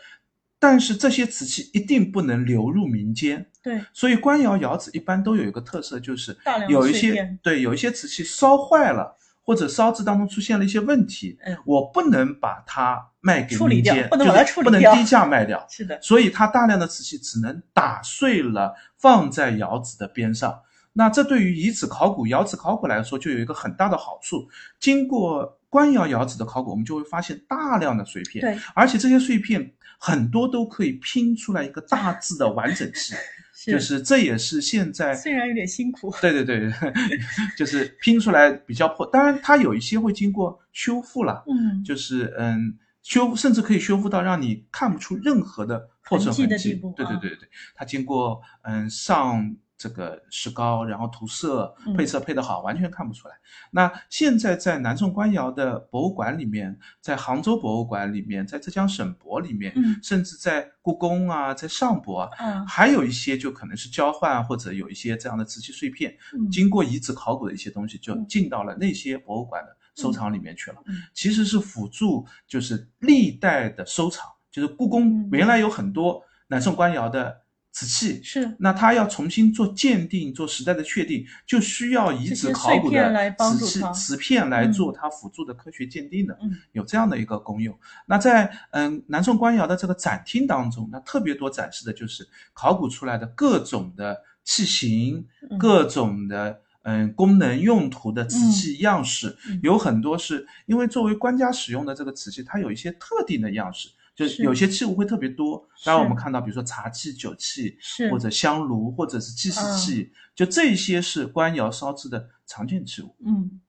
[0.61, 6.37] 但是这些瓷器一定不能流入民间，对，所以官窑窑子一般都有一个特色，就是
[6.69, 11.57] 有一些对有一些瓷器烧坏了，或者烧制当中出现了一些问题，嗯。
[11.65, 14.91] 我不能把它卖给民间，不能把它就是处理掉。
[14.91, 20.61] 不能低价卖掉，是的，所以它大量的瓷器只能打碎了放在窑子的边上。
[20.99, 24.49] 那这对于遗址考古、窑址考古来说，就有一个很大的好处。
[24.81, 33.15] 经过官窑窑址的考古，我们就会发现大量的碎片，对，而且这些碎片很多都可以拼出来一个大致的完整器，
[33.71, 36.73] 就是这也是现在虽然有点辛苦，对对对，
[37.57, 39.07] 就是拼出来比较破。
[39.07, 51.95] 当然，它有一些会经过修复了，嗯，就是嗯，修甚至可以修复到让你看不出任何的破损痕迹对对对对，它经过嗯上这个石膏，然后涂色嗯。
[51.95, 53.35] 配色配得好，完全看不出来。
[53.71, 66.51] 那现在在南宋官窑的博物馆里面，在杭州博物馆里面，在浙江省博里面，嗯甚至在故宫啊，在上博啊，啊，还有一些就可能是交换或者有一些这样的瓷器碎片，嗯。
[66.51, 68.27] 经过遗址考古的一些东西，就嗯。
[68.27, 70.79] 进到了那些博物馆的收藏里面去了。
[70.87, 70.97] 嗯。
[71.15, 75.29] 其实是辅助，就是历代的收藏，就是故宫嗯。
[75.31, 77.43] 原来有很多南宋官窑的
[77.79, 78.21] 瓷器。
[78.23, 86.37] 是那它要重新做鉴定、做时代的确定，就需要遗址考古的瓷器、瓷片来嗯做它辅助的科学鉴定的。
[86.43, 87.79] 嗯有这样的一个功用。
[88.07, 103.89] 那在嗯南宋官窑的这个展厅当中，那特别多展示的就是考古出来的各种的器型、嗯各种的嗯功能用途的瓷器样式，嗯有很多是因为作为官家使用的这个瓷器，它有一些特定的样式。
[104.19, 113.15] 就有些器物会特别多，当然我们看到，比如说茶器、酒器，是或者香炉，或者是计时嗯器，就这些是官窑烧制的常见器物。
[113.25, 113.61] 嗯，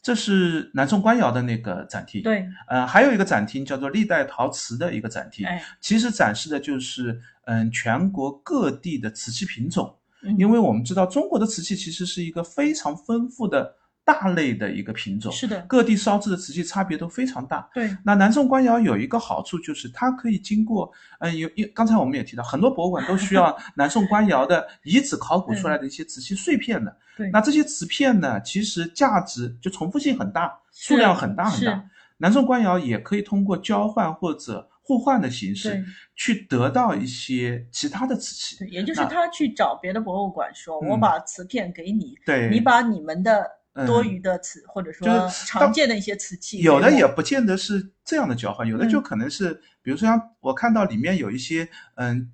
[0.00, 2.22] 这是南宋官窑的那个展厅。
[2.22, 9.96] 对，呃，还有一个展厅叫做历代陶瓷的一个展厅，哎，其实展示的就是嗯全国各地的瓷器品种。
[10.22, 13.74] 嗯因为我们知道中国的瓷器其实是一个非常丰富的
[14.12, 17.68] 大类的一个品种，是的，各地烧制的瓷器差别都非常大。
[17.72, 26.96] 对，那南宋官窑有一个好处就是它可以经过，嗯，有有刚才我们也提到，很多博物馆都需要 南宋官窑的遗址考古出来的一些瓷器碎片的。
[27.16, 31.84] 对那这些瓷片呢，其实价值就重复性很大，数量很大很大。
[32.18, 35.82] 南宋官窑也可以通过交换或者互换的形式
[36.14, 38.68] 去得到一些其他的瓷器对，。
[38.68, 43.48] 也就是他去找别的博物馆说，嗯我把瓷片给你，对，你把你们的嗯
[43.86, 48.88] 多余的瓷、或者说就是常见的一些瓷器，有的也不见得是这样的交换，有的嗯。
[48.88, 52.30] 就可能是，比如说像我看到里面有一些，嗯，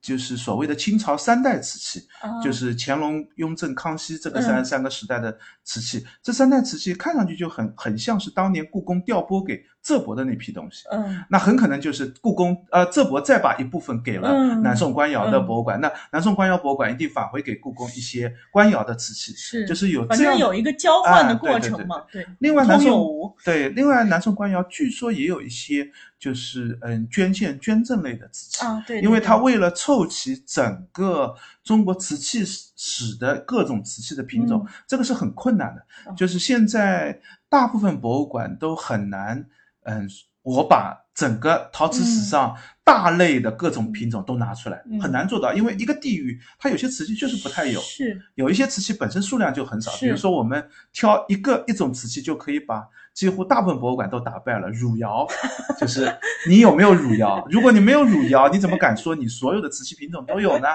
[0.00, 2.40] 就是所谓的清朝三代瓷器，啊。
[2.42, 4.42] 就是乾隆、雍正、康熙这个嗯。
[4.42, 10.84] 三、三个时代的瓷器，这三代瓷器看上去就很很像是当年故宫调拨给浙博的那批东西。
[10.90, 11.24] 嗯。
[11.30, 14.60] 那很可能就是故宫呃浙博再把一部分给了嗯。
[14.60, 15.46] 南宋官窑的嗯。
[15.46, 19.64] 博物馆，那南宋官窑博物馆一定返回给故宫一些官窑的瓷器，是。
[19.64, 21.70] 就是有反这样正有一个交换的啊对对对。
[21.70, 22.26] 过程嘛，对。
[22.40, 29.24] 另外，南宋，对，另外南宋官窑据说也有一些就是嗯捐献捐赠类的瓷器，啊，对，因为对。
[29.24, 34.72] 它为了凑齐整个中国瓷器史的各种瓷器的品种，嗯。
[34.88, 35.82] 这个是很困难的。
[36.10, 36.14] 哦。
[36.16, 39.46] 就是现在大部分博物馆都很难，
[39.86, 40.08] 嗯，
[40.42, 47.80] 我把整个陶瓷史上大类的各种品种都拿出来，嗯很难做到，因为一个地域它有些瓷器就是不太有。
[47.80, 54.68] 是有一些瓷器本身数量就很少，比如说我们挑一个一种瓷器就可以把几乎大部分博物馆都打败了。
[54.68, 55.26] 汝窑，
[55.80, 56.14] 就是
[56.46, 57.42] 你有没有汝窑？
[57.50, 60.68] 如果你没有汝窑，你怎么敢说你所有的瓷器品种都有呢？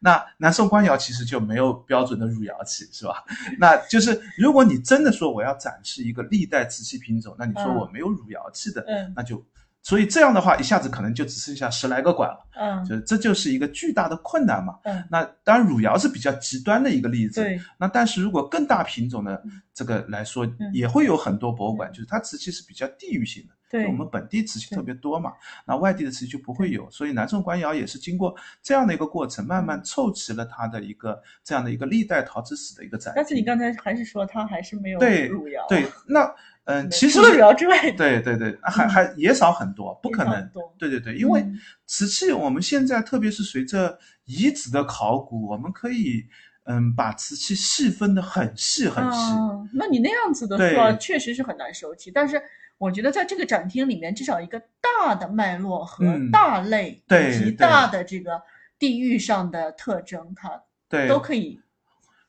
[0.00, 3.24] 那南宋官窑其实就没有标准的汝窑器，是吧？
[3.58, 9.42] 那就是如果你真的说我要展示一个历代瓷器品种，那你说嗯我没有汝窑器的，嗯那就。
[9.86, 12.84] 所以这样的话，一下子可能就只剩下十来个馆了，嗯。
[12.84, 14.76] 就这就是一个巨大的困难嘛。
[14.82, 17.40] 嗯，那当然，汝窑是比较极端的一个例子。
[17.40, 19.62] 对，那但是如果更大品种的嗯。
[19.72, 23.54] 这个来说嗯，也会有很多博物馆，就是它瓷器是比较地域性的。
[23.70, 23.86] 对。
[23.86, 25.30] 我们本地瓷器特别多嘛，
[25.64, 26.90] 那外地的瓷器就不会有。
[26.90, 29.66] 所以南宋官窑也是经过这样的一个过程，慢嗯。
[29.66, 33.22] 慢凑齐了它的一个这样的一个历代陶瓷史的一个展厅。
[33.22, 36.28] 但是你刚才还是说它还是没有对汝窑，对，那
[36.66, 46.26] 嗯，其实除了之外，对对对，还嗯还也少很多，不可能对对对，因为嗯瓷器我们现在特别是随着遗址的考古，我们可以
[46.64, 49.32] 嗯把瓷器细分的很细很细。
[49.38, 52.10] 嗯，那你那样子的对说，确实是很难收集。
[52.10, 52.42] 但是
[52.78, 58.42] 我觉得在这个展厅里面，至少一个大的脉络和嗯大类、对对以及大的这个
[58.76, 61.60] 地域上的特征，它对，都可以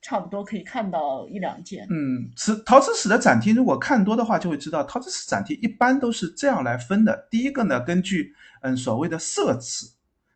[0.08, 1.86] 差不多可以看到一两件。
[1.90, 7.28] 嗯，瓷陶瓷史的展厅，如果看多的话，就会知道陶瓷史展厅一般都是这样来分的。
[7.30, 9.86] 第一个呢，根据嗯所谓的色瓷，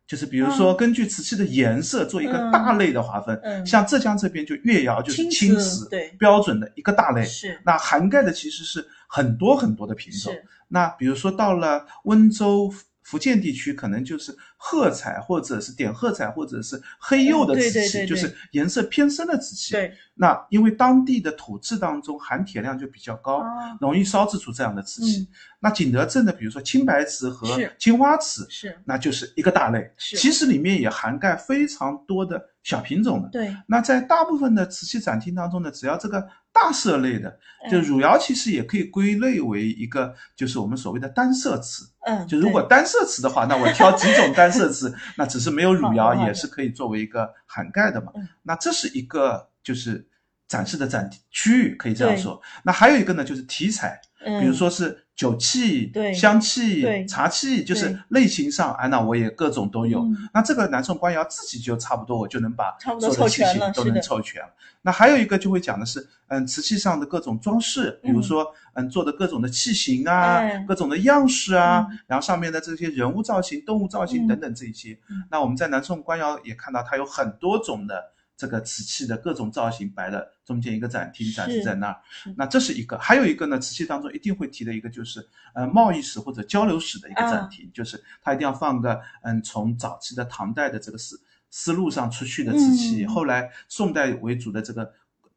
[0.06, 3.34] 就是比如说嗯根据瓷器的颜色做一个嗯大类的划分。
[3.42, 7.24] 嗯像浙江这边就越窑就是青青瓷瓷，对标准的一个大类。
[7.24, 10.30] 是那涵盖的其实是很多很多的品种。
[10.34, 19.72] 是，那比如说到了温州、福福建地区，可能就是褐彩，或者是点褐彩，或者是黑釉的瓷器，就是颜色偏深的瓷器。
[19.72, 25.18] 对那因为当地的土质当中含铁量就比较高，啊，容易烧制出这样的瓷器。
[25.22, 25.26] 嗯
[25.64, 27.46] 那景德镇的，比如说青白瓷和
[27.78, 29.88] 青花瓷，是那就是一个大类。
[29.96, 33.28] 是其实里面也涵盖非常多的小品种的。
[33.28, 36.20] 对，那在大部分的瓷器展厅当中呢，只要这个
[36.52, 37.30] 大色类的，
[37.70, 41.84] 就嗯汝窑其实也可以归类为一个，就是我们所谓的单色瓷。
[42.04, 48.12] 嗯，就如果单色瓷的话，那我挑几种单色瓷，那只是没有汝窑也是可以作为一个涵盖的嘛。
[48.14, 48.28] 嗯。
[48.42, 50.06] 那这是一个就是
[50.52, 52.38] 展示的展区域，可以这样说。
[52.62, 54.38] 那还有一个呢，就是题材，嗯。
[54.38, 56.12] 比如说是酒器、对。
[56.12, 60.00] 香气对、茶器，就是类型上，啊，那我也各种都有。
[60.00, 60.28] 嗯。
[60.34, 64.48] 那这个南宋官窑自己就差不多，我就能把所有的器型都能凑全了。
[64.82, 70.62] 那还有一个就会讲的是，嗯，瓷器上的各种装饰，比如嗯说，嗯，做的各种的器型啊，哎。
[70.68, 71.98] 各种的样式啊，嗯。
[72.06, 74.28] 然后上面的这些人物造型、动物造型嗯。
[74.28, 74.98] 等等这一些。
[75.08, 75.22] 嗯。
[75.30, 81.96] 那我们在南宋官窑也看到，它有很多种的这个瓷器的各种造型摆的中间一个展厅展示在那儿。
[82.36, 85.24] 那这是一个，还有一个呢，瓷器当中一定会提的一个就是
[85.54, 91.20] 呃贸易史或者交流史的一个展啊厅，就是它一定要放个嗯从早期的唐代的这个思
[91.50, 94.92] 思路上出去的瓷器，嗯后来宋代为主的这个。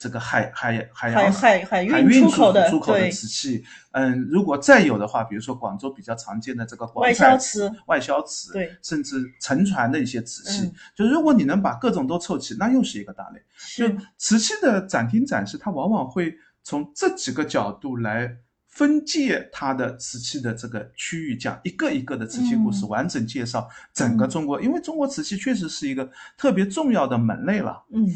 [0.06, 13.42] 这个海海海海洋海海运海运出口的出口的瓷器，嗯，如果再有的话，比如说广州比较常见的这个广外彩销瓷外销瓷，对甚至沉船的一些瓷器，嗯就如果你能把各种都凑齐，那又是一个大类。
[13.76, 18.32] 就瓷器的展厅展示，它往往会从这几个角度来
[18.68, 27.84] 分界它的瓷器的这个区域，讲一个一个的瓷器故事，嗯完整介绍整个嗯中国，因为中国瓷器确实是一个特别重要的门类了。
[27.92, 28.08] 嗯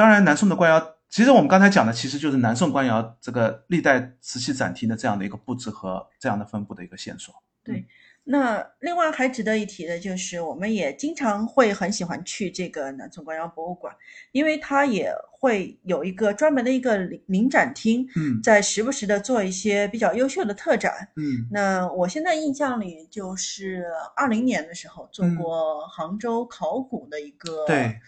[0.00, 7.34] 当然，南宋的官窑，其实我们刚才讲的其实就是南宋官窑这个历代瓷器展厅的这样的一个布置和这样的分布的一个线索。
[7.62, 7.86] 对
[8.24, 13.94] 那另外还值得一提的就是，我们也经常会很喜欢去这个南宋官窑博物馆，
[14.32, 21.06] 因为它也会有一个专门的一个临临展厅，嗯在时不时的做一些比较优秀的特展。
[21.16, 23.84] 嗯那我现在印象里就是
[24.16, 28.00] 二零年的时候做嗯过杭州考古的一个，对，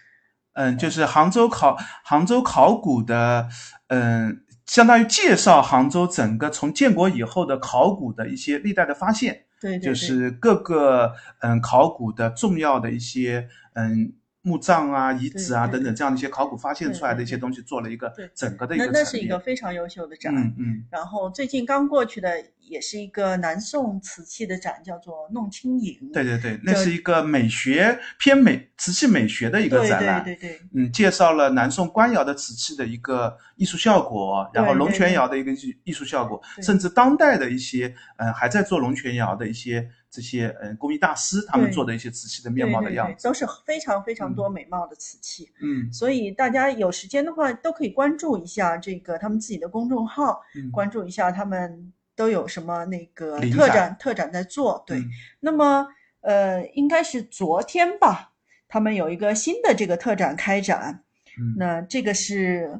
[0.55, 3.49] 嗯，就是杭州考杭州考古的，
[3.89, 14.13] 嗯，相当于介绍杭州整个从建国以后的考古的一些历代的发现，对对对，就是各个嗯考古的重要的一些嗯
[14.43, 20.35] 墓葬啊、遗址啊等等这样的一些考古发现出来的一些东西，做了一个对整个的一个陈列那是一个非常优秀的展。
[20.35, 22.29] 嗯嗯然后最近刚过去的
[22.61, 25.95] 也是一个南宋瓷器的展，叫做《弄清影》。
[26.13, 30.25] 对对对，那是一个美学偏美瓷器美学的一个展览。
[30.25, 43.23] 对对对嗯，介绍了南宋官窑的瓷器的一个艺术效果，然后龙泉窑的一个艺艺术效果，甚至当代的一些嗯还在做龙泉窑的一些这些嗯工艺大师他们做的一些瓷器的面貌的对对样子。
[43.23, 45.51] 对都是非常非常多美貌的瓷器。
[45.63, 54.85] 嗯所以大家有时间的话，都可以关注一下这个他们自己的公众号，嗯，关注一下他们都有什么那个特展特展在做。
[54.87, 55.11] 对，嗯
[55.41, 55.89] 那么
[56.21, 58.33] 呃，应该是昨天吧，
[58.69, 61.03] 他们有一个新的这个特展开展。
[61.39, 62.79] 嗯那这个是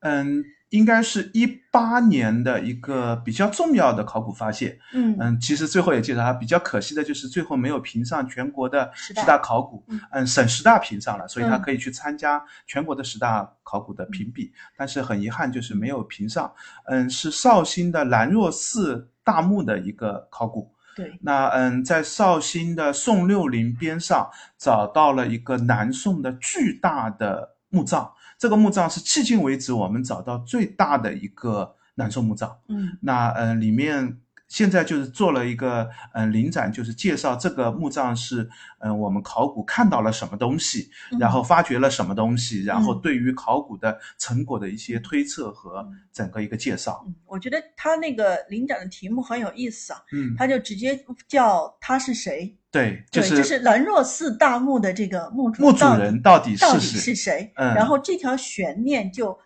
[0.00, 4.78] 嗯，应该是一八年的一个比较重要的考古发现。
[4.92, 5.16] 嗯。
[5.18, 9.38] 嗯，其实最后也介绍它，比较可惜的就是最后没有评上全国的十大。
[9.38, 11.62] 考古嗯，嗯，省十大评上了，所以他嗯。
[11.62, 16.52] 可以去参加全国的十大考古的评比，但是很遗憾就是没有评上。
[16.86, 20.70] 嗯，是绍兴的兰若寺大墓的一个考古。
[20.96, 32.56] 对，那嗯，在绍兴的宋六陵边上找到了一个南宋的巨大的墓葬，这个墓葬是迄今为止我们找到最大的一个南宋墓葬。
[32.68, 38.44] 嗯那嗯、呃里面现在就是做了一个嗯、呃临展，就是介绍这个墓葬是
[38.78, 47.04] 嗯、呃我们考古看到了什么东西，嗯然后发掘了什么东西，然后嗯对于考古的成果的一些推测和嗯整个一个介绍。
[47.06, 52.56] 嗯，我觉得他那个临展的题目很有意思啊，嗯，他就直接叫他是谁。
[52.78, 57.00] 对，就，是就是兰若寺大墓的这个墓主墓主人到底到底是谁？
[57.00, 57.52] 是谁？
[57.56, 59.38] 嗯然后这条悬念就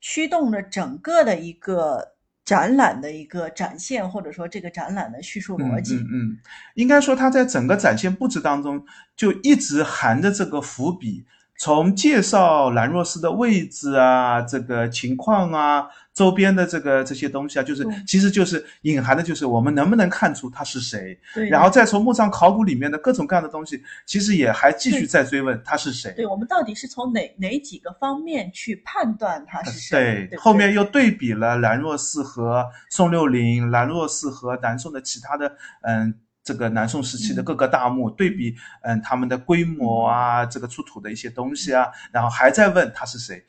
[0.00, 2.14] 驱动了整个的一个
[2.44, 5.94] 展览的一个展现，或者说这个展览的叙述逻辑。
[5.94, 6.38] 嗯嗯嗯，
[6.74, 11.24] 应该说它在整个展现布置当中就一直含着这个伏笔，
[11.60, 26.14] 从介绍兰若寺的位置啊、这个情况啊、周边的这个这些东西啊，就是其实就是隐含的就是我们能不能看出他是谁，对，然后再从墓葬考古里面的各种各样的东西，其实也还继续在追问他是谁。
[26.16, 30.26] 对我们到底是从哪哪几个方面去判断他是谁？
[30.30, 36.14] 对，后面又对比了兰若寺和宋六龄，兰若寺和南宋的其他的嗯。
[36.50, 43.46] 这个南宋时期的各个大墓、对比，嗯，他们的规模啊，这个出土的一些东西啊，然后还在问他是谁。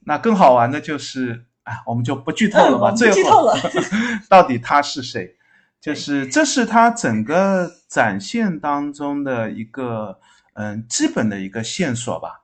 [0.00, 2.90] 那更好玩的就是，啊，我们就不剧透了吧。
[2.90, 3.54] 嗯最后剧透了
[4.28, 5.36] 到底他是谁？
[5.80, 10.18] 就是这是他整个展现当中的一个
[10.54, 12.40] 嗯基本的一个线索吧。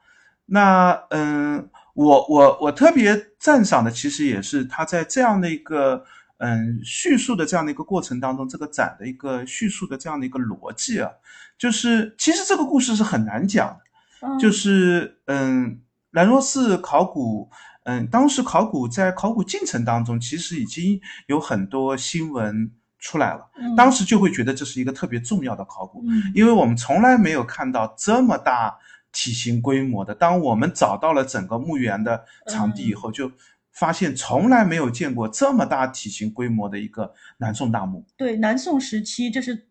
[0.47, 6.05] 那嗯，我我我特别赞赏的，其实也是他在这样的一个
[6.41, 11.09] 嗯叙述的这样的一个过程当中，这个展的一个叙述的这样的一个逻辑啊，
[11.57, 15.81] 就是其实这个故事是很难讲的，嗯就是嗯
[16.11, 17.49] 兰若寺考古。
[17.85, 23.51] 嗯，当时考古在考古进程当中，其实已经有很多新闻出来了。
[23.59, 28.77] 嗯当时就会觉得这是一个特别重要的考古，嗯因为我们从来没有看到这么大
[29.13, 30.15] 体型规模的。
[30.15, 33.33] 当我们找到了整个墓园的场地以后，就
[33.73, 38.05] 发现从来没有见过这么大体型规模的一个南宋大墓。
[38.17, 39.67] 对南宋时期，这是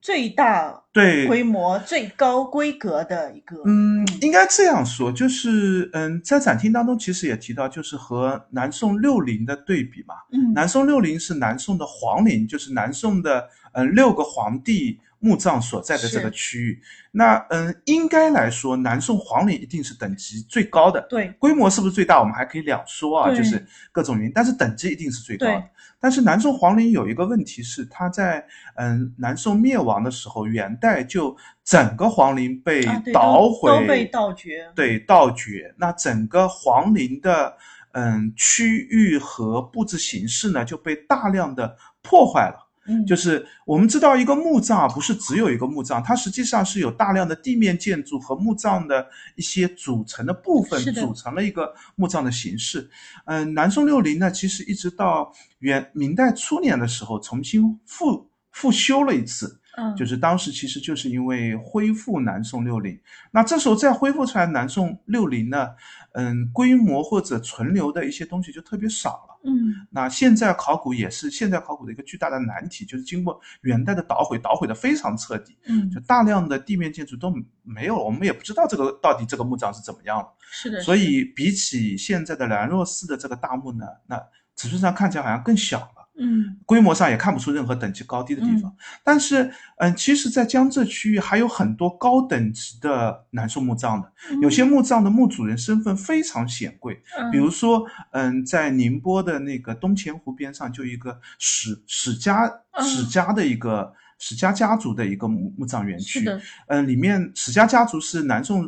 [0.00, 3.62] 最大对，规模、最高规格的一个。
[3.66, 10.14] 嗯，应该这样说，就是嗯，在展厅当中其实也提到，就是和南宋六陵的对比嘛。
[10.32, 16.80] 嗯南宋六陵是南宋的皇陵，就是南宋的嗯六个皇帝墓葬所在的这个区域。
[17.10, 21.00] 那嗯，应该来说，南宋皇陵一定是等级最高的。
[21.08, 22.20] 对，规模是不是最大？
[22.20, 25.64] 我们还可以两说啊，就是各种原因，但是等级一定是最高的。
[25.98, 28.44] 但是南宋皇陵有一个问题是，它在
[28.74, 34.70] 嗯南宋灭亡的时候，元代就整个皇陵被捣都毁，都被盗掘。
[34.74, 35.74] 对盗掘。
[35.78, 37.56] 那整个皇陵的
[37.92, 42.65] 嗯区域和布置形式呢，就被大量的破坏了。
[42.88, 52.88] 嗯，就是我们知道，一个墓葬啊不是只有一个墓葬，它实际上是有大量的地面建筑和墓葬的一些组成的部分组成了一个墓葬的形式。
[53.24, 59.60] 嗯，南宋六陵呢，其实一直到元明代初年的时候，重新复复修了一次。
[59.78, 62.98] 嗯，就是当时其实就是因为恢复南宋六陵，
[63.30, 65.68] 那这时候再恢复出来南宋六陵呢，
[66.12, 69.25] 嗯，规模或者存留的一些东西就特别少了。
[69.46, 77.32] 嗯那现在考古也是现在考古的一个巨大的难题，就是经过元代的捣毁，捣毁的非常彻底，嗯就，大量的地面建筑都
[77.62, 80.28] 没有了，我们也不知道这个到底这个墓葬是怎么样了。
[80.50, 80.80] 是的。
[80.80, 84.16] 所以比起现在的兰若寺的这个大墓呢，那
[84.56, 85.95] 尺寸上看起来好像更小了。
[86.18, 88.74] 嗯规模上也看不出任何等级高低的地方。
[89.04, 103.94] 但是，嗯，其实，在江浙区域还有很多高等级的南宋墓葬的，有些墓葬的墓主人身份非常显贵，嗯比如说，嗯，在宁波的那个东钱湖边上就有一个史史家嗯史家的一个。
[104.18, 106.26] 史家家族的一个墓墓葬园区，
[106.68, 108.64] 嗯，里面史家家族是南宋，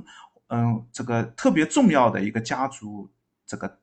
[0.48, 3.10] 嗯，这个特别重要的一个家族，
[3.46, 3.78] 这个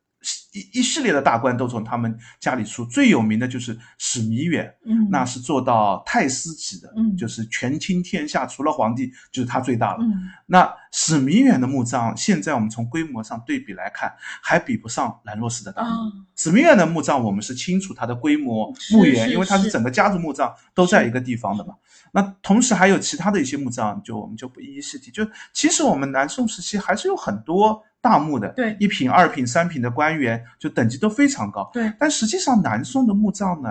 [0.54, 10.04] 一一系列的大官都从他们家里出，最有名的就是史弥远，嗯，那是做到太师级的，嗯就是权倾天下，除了皇帝就是他最大了。
[10.04, 15.90] 嗯那史弥远的墓葬，现在我们从规模上对比来看，还比不上兰若寺的大墓。
[15.90, 21.74] 啊，史弥远的墓葬，我们是清楚它的规模、墓园，因为它是是整个家族墓葬都在一个地方的嘛。
[22.12, 25.12] 那同时还有其他的一些墓葬，就我们就不一一细提。
[25.12, 28.78] 就其实我们南宋时期还是有很多大墓的，对。
[28.80, 31.68] 一品、二品、三品的官员，就等级都非常高。
[31.74, 33.70] 对，但实际上南宋的墓葬呢，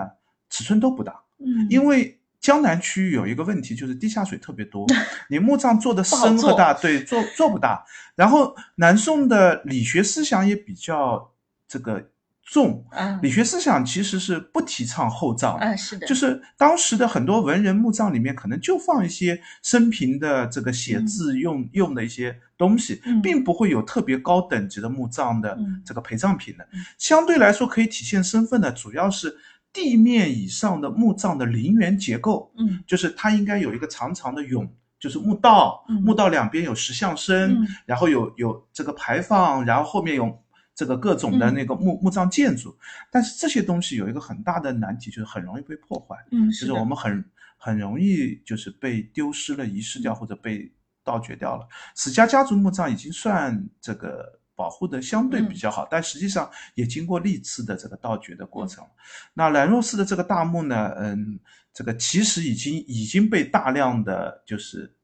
[0.49, 4.85] 尺寸都不大，嗯，因为江南区域有一个问题，就是地下水特别多，
[5.31, 7.85] 你墓葬做的深和大，对，做做不大。
[8.15, 11.31] 然后南宋的理学思想也比较
[11.67, 12.09] 这个
[12.43, 13.19] 重，啊。
[13.23, 15.65] 理学思想其实是不提倡厚葬的。
[15.65, 23.21] 啊是的，就是当时的很多文人墓葬里面，可能就放一些生平的这个写字用、用的一些东西，嗯。
[23.21, 25.81] 并不会有特别高等级的墓葬的嗯。
[25.85, 26.67] 这个陪葬品的。
[26.73, 26.79] 嗯。
[26.97, 29.35] 相对来说，可以体现身份的主要是
[29.73, 32.83] 地面以上的墓葬的陵园结构，嗯。
[32.87, 34.67] 就是它应该有一个长长的甬，
[34.99, 36.01] 就是墓道，嗯。
[36.01, 37.67] 墓道两边有石像生，嗯。
[37.85, 40.41] 然后有有这个牌坊，然后后面有
[40.73, 42.75] 这个各种的嗯那个墓、墓葬建筑。
[43.11, 47.23] 但是这些东西有一个很大的难题，就是很容易被破坏，嗯就是我们很
[47.57, 50.15] 很容易就是被丢失了、遗失掉嗯。
[50.15, 50.71] 或者被
[51.05, 51.65] 盗掘掉了。
[51.95, 54.41] 史家家族墓葬已经算这个。
[54.57, 58.81] 保护的相对嗯比较好，但实际上也经过历次的这个盗掘的过程。
[59.33, 61.37] 那兰若寺的这个大墓呢，嗯，
[61.73, 64.95] 这个其实已经已经被大量的就是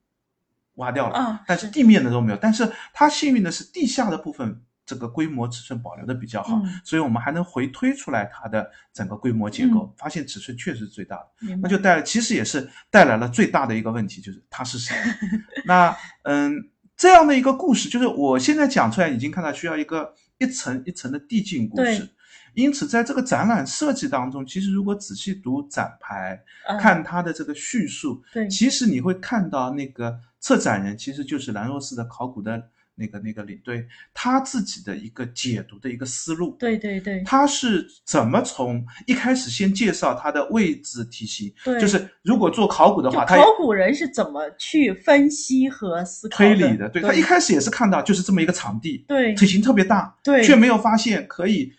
[0.76, 2.38] 挖掉了，但是地面的都没有。
[2.41, 4.62] 但是它幸运的是地下的部分
[4.92, 11.58] 这个规模尺寸保留的比较好，嗯所以我们还能回推出来它的整个规模结构，发现尺寸确实是最大的。
[11.62, 14.96] 那就带来，其实也是带来了最大的一个问题，就是他是谁。
[15.66, 22.10] 那嗯，这样的一个故事，就是我现在讲出来，已经看到需要一个一层一层的递进故事。
[22.54, 26.38] 因此，在这个展览设计当中，其实如果仔细读展牌，
[26.68, 32.62] 啊看它的这个叙述，对其实你会看到那个策展人其实就是兰若寺的考古的
[33.02, 36.56] 那个那个领队，他自己的一个解读的一个思路。
[36.60, 51.74] 对对对他是怎么从一开始先介绍他的位置体系，对就是如果做考古的话，他考古人是怎么去分析和思考推理的，对对他一开始也是看到就是这么一个场地，对体型特别大，对却没有发现可以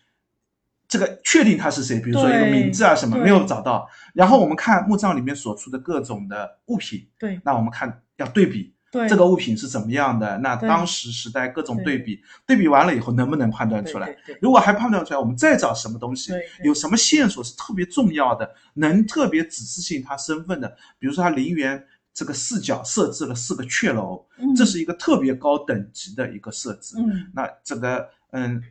[0.88, 3.88] 这个确定他是谁，比如说一个名字啊什么没有找到。
[4.14, 8.71] 然后我们看墓葬里面所出的各种的物品，对那我们看要对比对
[9.08, 11.92] 这个物品是怎么样的，那当时时代各种对。
[11.92, 14.16] 对比，对比完了以后能不能判断出来？
[14.40, 16.32] 如果还判断出来，我们再找什么东西
[16.64, 20.68] 有什么线索是特别重要的，能特别指示性他身份的，
[20.98, 21.82] 比如说他陵园
[22.14, 24.54] 这个四角设置了四个阙楼，嗯。
[24.54, 26.96] 这是一个特别高等级的一个设置。
[26.98, 27.30] 嗯。
[27.34, 28.62] 那这个嗯，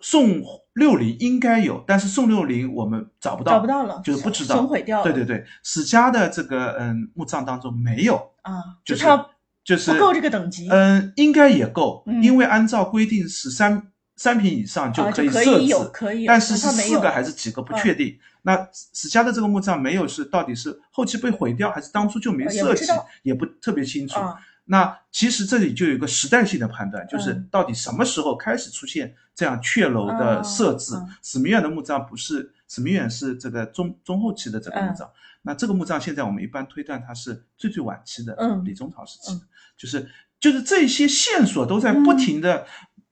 [0.00, 0.42] 宋
[0.74, 4.98] 六陵应该有，但是宋六陵我们找不到，找不到了，就是不知道损毁掉。
[4.98, 8.52] 了，对对对，史家的这个嗯墓葬当中没有，啊，
[8.84, 9.26] 就是它
[9.64, 12.22] 就是不够这个等级，嗯，应该也够，嗯。
[12.22, 18.18] 因为按照规定是三三品以上就啊可以设置，就可以有可以但是是四个还是几个不确定。
[18.42, 22.86] 那史家的这个墓葬没有是到底是后期被毁掉，还是当初就没设计，
[23.22, 24.16] 也不特别清楚。
[24.64, 30.94] 那其实这里就有一个时代性的判断，就是到底什么时候开始出现这样阙楼的设置？
[31.22, 35.08] 史明远的墓葬不是史明远是这个中中后期的这个墓葬，
[35.42, 39.34] 那这个墓葬现在我们一般推断它是最最晚期的，李宗朝时期。
[39.34, 39.40] 的，
[39.82, 40.08] 就是
[40.38, 42.66] 就是这些线索都在不停的，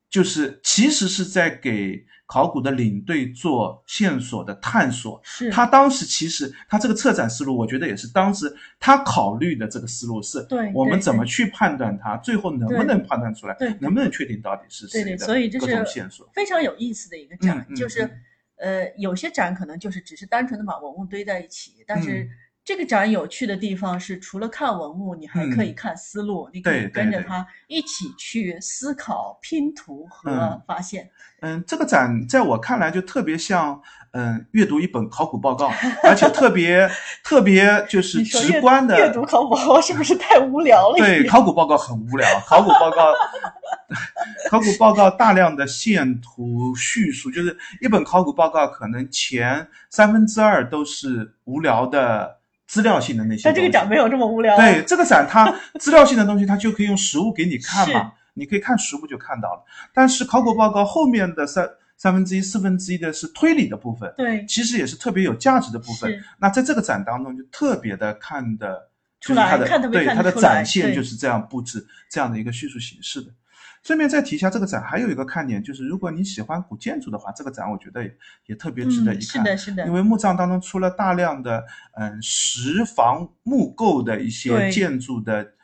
[0.09, 2.07] 就是其实是在给。
[2.33, 15.27] 考古的领队做线索的探索，是他当时其实他这个策展思路，我觉得也是当时他考虑的这个思路是，对，我们怎么去判断它，最后能不能判断出来，对，能不能确定到底是谁的
[15.59, 18.09] 各种线索，非常有意思的一个展，就是
[18.59, 22.31] 呃，有些展可能就是只是单纯的把文物堆在一起，但是。
[22.63, 31.11] 这个展有趣的地方是，除了看文物，你还可以看思路，你可以跟着他一起去思考、拼图和发现。
[31.41, 33.81] 嗯，这个展在我看来就特别像，
[34.13, 35.73] 嗯，阅读一本考古报告，
[36.05, 36.89] 而且特别
[37.25, 38.97] 特别就是直观的。
[38.97, 40.99] 阅读考古报告是不是太无聊了？
[40.99, 42.29] 对，考古报告很无聊。
[42.47, 43.13] 考古报告，
[44.51, 52.39] 考古报告大量的线图叙述，就是一本考古报告可能前三分之二都是无聊的。
[52.71, 54.57] 资料性的那些，但这个展没有这么无聊。
[54.57, 59.65] 对，这个展它 资料性的东西，它就可以用实物给你看嘛，你可以看实物就看到了。
[59.93, 66.23] 但是考古报告后面的三三分之一、四分之一的是推理的部分，对，其实也是特别有价值的部分。
[66.39, 68.89] 那在这个展当中就特别的看的
[69.21, 73.33] 出来，看对它的展现就是这样布置这样的一个叙述形式的。
[73.83, 78.05] 顺便再提一下，这个展还有一个看点，就是如果你喜欢古建筑的话，这个展我觉得
[78.47, 79.25] 也特别值得一看。
[79.25, 79.87] 是的，是的。
[79.87, 81.65] 因为墓葬当中出了大量的
[81.95, 85.55] 嗯石房木构的一些建筑的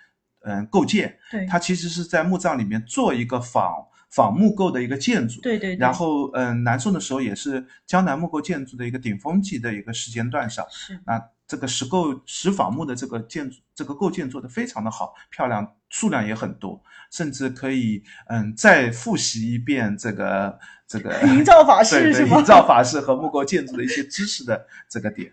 [0.41, 5.41] 嗯构件，对，它其实是在墓葬里面做一个仿仿木构的一个建筑。
[5.43, 5.77] 对对。
[5.77, 10.65] 然后嗯，南宋的时候也是江南木构建筑的一个顶峰级的一个时间段上。
[10.71, 10.99] 是。
[11.05, 16.83] 那这个石构石仿木的这个建筑这个构件做的非常的好，漂亮，数量也很多。
[17.11, 22.39] 甚至可以，嗯，再复习一遍这个这个 营造法 式是吗？
[22.39, 25.33] 营造法式和木构建筑的一些知识的这个点，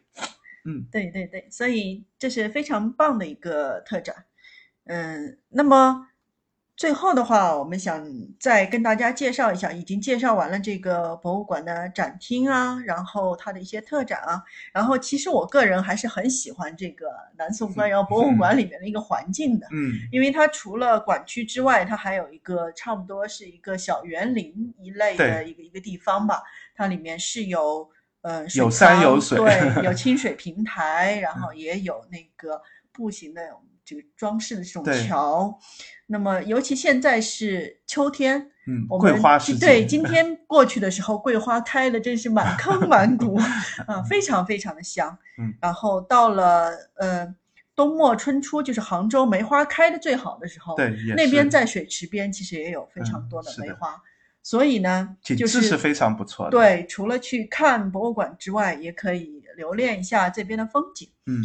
[0.65, 4.25] 嗯，对对对，所以这是非常棒的一个特展，
[4.85, 6.07] 嗯，那么。
[6.83, 8.05] 最后的话，我们想
[8.37, 17.05] 再跟大家介绍一下，已经介绍完了这个博物馆的展厅啊，然后它的一些特展啊，然后其实我个人还是很喜欢这个
[17.37, 26.43] 南宋官窑博物馆里面的一个环境的，嗯，因为它除了馆区之外，它还有一个差不多是一个小园林一类的一个一个地方吧，
[26.75, 27.89] 它里面是有
[28.23, 32.61] 呃有山有水，对， 有清水平台，然后也有那个
[32.91, 33.41] 步行的
[33.85, 35.59] 这个装饰的这种桥。
[36.07, 39.57] 那么，尤其现在是秋天，嗯，桂花时。
[39.57, 43.35] 对，今天 过去的时候，桂花开的真是满 坑满谷，
[43.87, 45.17] 啊，非常非常的香。
[45.39, 47.33] 嗯，然后到了呃
[47.75, 53.99] 冬末春初，就是杭州梅花开的最好的时候，对，那边在水池边其实也有非常多的梅花，
[54.43, 56.51] 所以呢，就是是非常不错的。
[56.51, 61.09] 对，除了去看博物馆之外，也可以留恋一下这边的风景。
[61.25, 61.41] 嗯。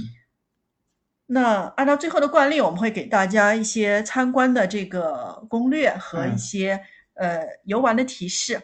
[1.30, 6.80] 那按照最后的惯例，我们会给大家一些参观的这个攻略和一些
[7.14, 8.58] 呃游玩的提示。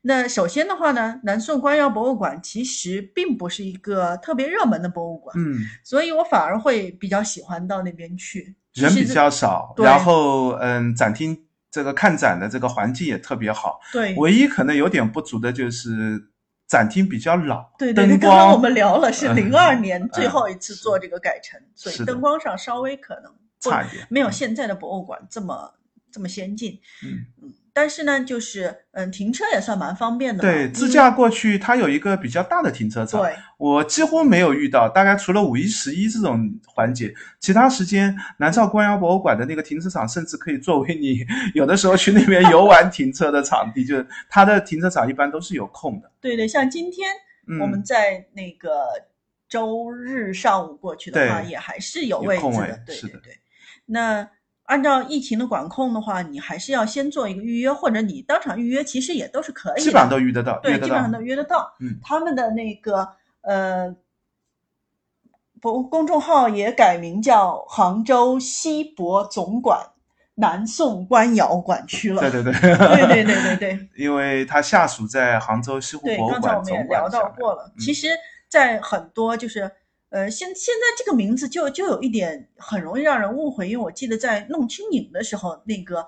[0.00, 8.56] 那首先的话呢，南宋官窑博物馆其实并不是一个特别热门的博物馆，嗯，所以我反而会比较喜欢到那边去。
[8.72, 13.78] 人比较少，然后嗯，展厅这个看展的这个环境也特别好。
[13.92, 16.30] 对，唯一可能有点不足的就是。
[16.66, 25.74] 展厅比较老，对对对，刚刚我们聊了是零二年最后一次做这个改成，所以灯光上稍微可能差一点，没有现在的博物馆这么
[26.10, 26.80] 这么先进。
[27.04, 27.52] 嗯嗯。
[27.76, 30.40] 但是呢，就是嗯，停车也算蛮方便的。
[30.40, 33.20] 对，自驾过去，它有一个比较大的停车场。
[33.20, 41.18] 对，我几乎没有遇到，大概除了五一、十一这种环节，其他时间，南诏官窑博物馆的那个停车场，甚至可以作为你
[41.52, 43.84] 有的时候去那边游玩停车的场地。
[43.84, 46.10] 就是它的停车场一般都是有空的。
[46.18, 47.10] 对对，像今天
[47.60, 48.86] 我们在那个
[49.50, 52.80] 周日上午过去的话，也还是有位置的。
[52.86, 53.38] 对对对，
[53.84, 54.26] 那。
[54.66, 59.80] 按照疫情的管控的话，你还是要先做一个预约，或者你当场预约，其实也都是可以的。
[59.80, 61.72] 基本上都约得到，对，基本上都约得到。
[61.80, 63.08] 嗯，他们的那个
[63.42, 63.94] 呃，
[65.60, 69.78] 博公众号也改名叫杭州西博总馆
[70.34, 72.20] 南宋官窑馆区了。
[72.20, 73.88] 对对对，对对对对对。
[73.96, 76.42] 因为它下属在杭州西湖博物馆总馆。
[76.42, 77.72] 对，刚才我们也聊到过了。
[77.78, 78.08] 其实，
[78.48, 79.70] 在很多就是。
[80.16, 86.06] 呃，现现在这个名字就就有一点很容易让人误会，因为我记得在弄清影的时候，那个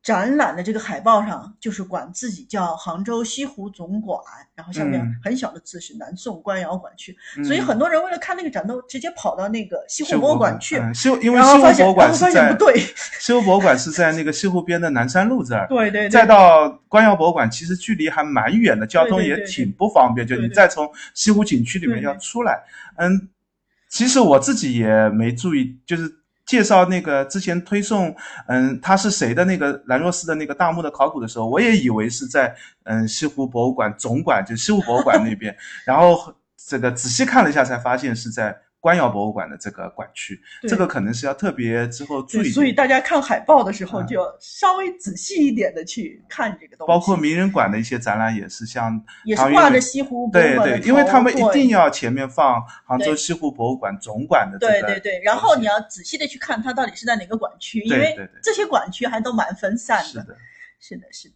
[0.00, 4.22] 展览的这个海报上就是管自己叫杭州西湖总馆，
[4.54, 5.12] 然后下面嗯。
[5.24, 7.44] 很小的字是南宋官窑馆区，嗯。
[7.44, 12.80] 所以很多人为了看那个展都直接跑到那个西西湖博物馆去，嗯，西湖因为西湖博物馆是在不对，
[13.18, 20.24] 西湖博物馆是在那个西湖边的南山路这儿，对对对，再到官窑博物馆，其实距离还蛮远的，交通也挺不方便。
[20.24, 22.62] 就你再从西湖景区里面要出来，
[22.96, 23.28] 嗯，
[23.88, 26.10] 其实我自己也没注意，就是
[26.46, 28.14] 介绍那个之前推送，
[28.46, 38.56] 嗯，他是谁的那个兰若寺的那个大墓的考古的时候，我也以为是在嗯西湖博物馆总馆，就西湖博物馆那边， 然后这个仔细看了一下，才发现是在。
[38.80, 42.48] 官窑博物馆的这个馆区，这个可能是要特别之后注意。
[42.48, 54.72] 所以大家看海报的时候嗯就稍微仔细一点的去看这个东西，包括名人馆的一些展览也是像也是挂着西湖博物对馆的对，因为他们一定要前面放杭州西湖博物馆总馆的这个。
[54.72, 60.04] 对对对，然后你要仔细的去看它到底是在哪个馆区，因为这些馆区还都蛮分散的。
[60.04, 60.36] 是的，
[60.78, 61.34] 是的，是的。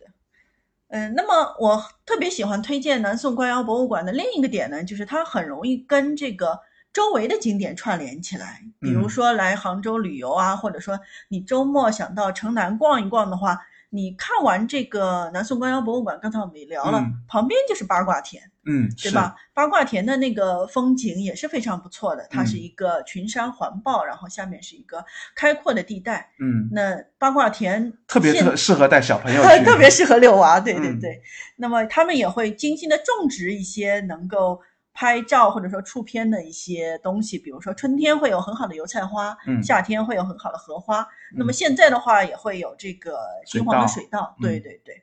[0.91, 6.59] 嗯，那么我特别喜欢推荐南宋官窑博物馆的另一个点呢，就是它很容易跟这个
[6.93, 8.63] 周围的景点串联起来。
[8.81, 13.59] 比如嗯说来杭州旅游啊，或者说你周末想到城南逛一逛的话，
[13.91, 18.43] 你看完这个南宋官窑博物馆，刚才我们也聊了，嗯旁边就是八卦田。
[18.65, 19.35] 嗯，对吧？
[19.53, 26.31] 八卦田的那个风景也是非常不错的，它是嗯一个群山环抱，然后下面是一个开阔的地带。
[26.39, 31.21] 嗯，那八卦田特别特适合带小朋友 去，特别适合遛娃，对对嗯对。
[31.57, 34.61] 那么他们也会精心的种植一些能够
[34.95, 41.07] 拍照或者说出片的一些东西，比如说春天会有很好的油菜花，嗯夏天会有很好的荷花。
[41.35, 45.03] 那么嗯现在的话也会有这个金黄的水水稻，嗯对对对。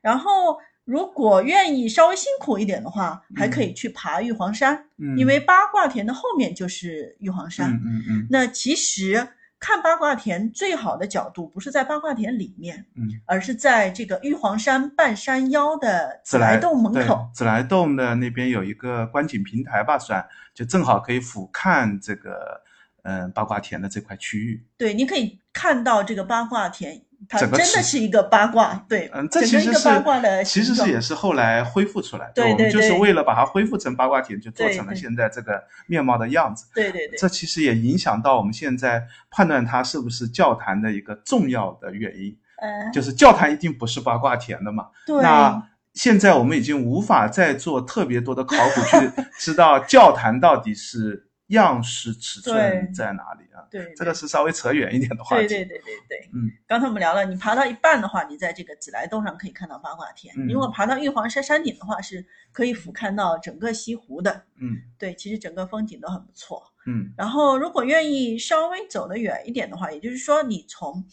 [0.00, 7.70] 然后如果愿意稍微辛苦一点的话，还可以去爬玉皇山，嗯，因为八卦田的后面就是玉皇山。
[7.70, 9.28] 嗯嗯嗯那其实
[9.60, 17.28] 看八卦田最好的角度不是在八卦田里面，嗯，而是在这个玉皇山半山腰的紫来洞门口。
[17.34, 22.62] 紫来洞的那边有一个观景平台吧，算就正好可以俯瞰这个
[23.02, 24.64] 嗯八卦田的这块区域。
[24.78, 36.66] 对，你可以看到这个八卦田，它真的是一个八卦，对，嗯，这其实是八卦的其实是也是后来恢复出来的，对我们对对就是为了把它恢复成八卦田，就做成了现在这个面貌的样子。
[36.74, 44.86] 对对对这其实也影响到我们现在判断它是不是教坛的一个重要的原因，嗯，就是教坛一定不是八卦田的嘛。
[45.06, 45.62] 对，那
[45.92, 53.62] 现在我们已经无法再做特别多的考古去 知道教坛到底是样式尺寸在哪里啊？
[53.70, 55.46] 对这个是稍微扯远一点的话题。
[55.46, 64.44] 对对对对对，嗯，刚才我们聊了，你爬到一半的话，你在这个紫来洞上可以看到八卦田；嗯如果爬到玉皇山山顶的话，是可以俯瞰到整个西湖的。
[64.60, 66.62] 嗯对，其实整个风景都很不错。
[66.86, 71.04] 嗯然后，如果愿意稍微走得远一点的话，也就是说，你从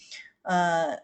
[0.44, 0.98] 呃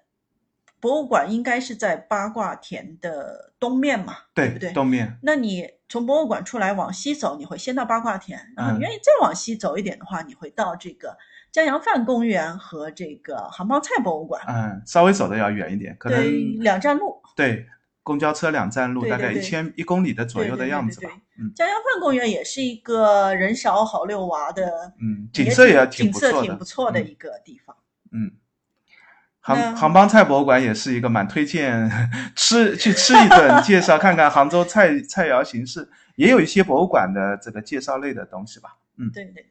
[0.83, 4.73] 博物馆应该是在八卦田的东面嘛，对不对？
[4.73, 5.17] 东面。
[5.21, 11.17] 那你从博物馆出来往西走，你会先到八卦田，然后你嗯愿意再往西走一点的话，你会到这个
[11.53, 16.29] 江洋范公园和这个杭帮菜博物馆，嗯，稍微走的要远一点，可能对，
[16.59, 17.21] 两站路。
[17.33, 17.65] 对
[18.03, 21.09] 公交车两站路，大概一千一公里的左右的样子吧。
[21.39, 27.73] 嗯江洋范公园也是一个人少好遛娃的，嗯，景色也挺景色不错的，挺不错的嗯一个地方。
[28.11, 28.42] 嗯，那
[29.45, 31.91] 杭杭帮菜博物馆也是一个蛮推荐
[32.33, 38.77] 吃去吃一顿，介绍看看杭州菜菜肴形式，也有一些博物馆的这个介绍类的东西吧。
[38.97, 39.49] 嗯，对对对。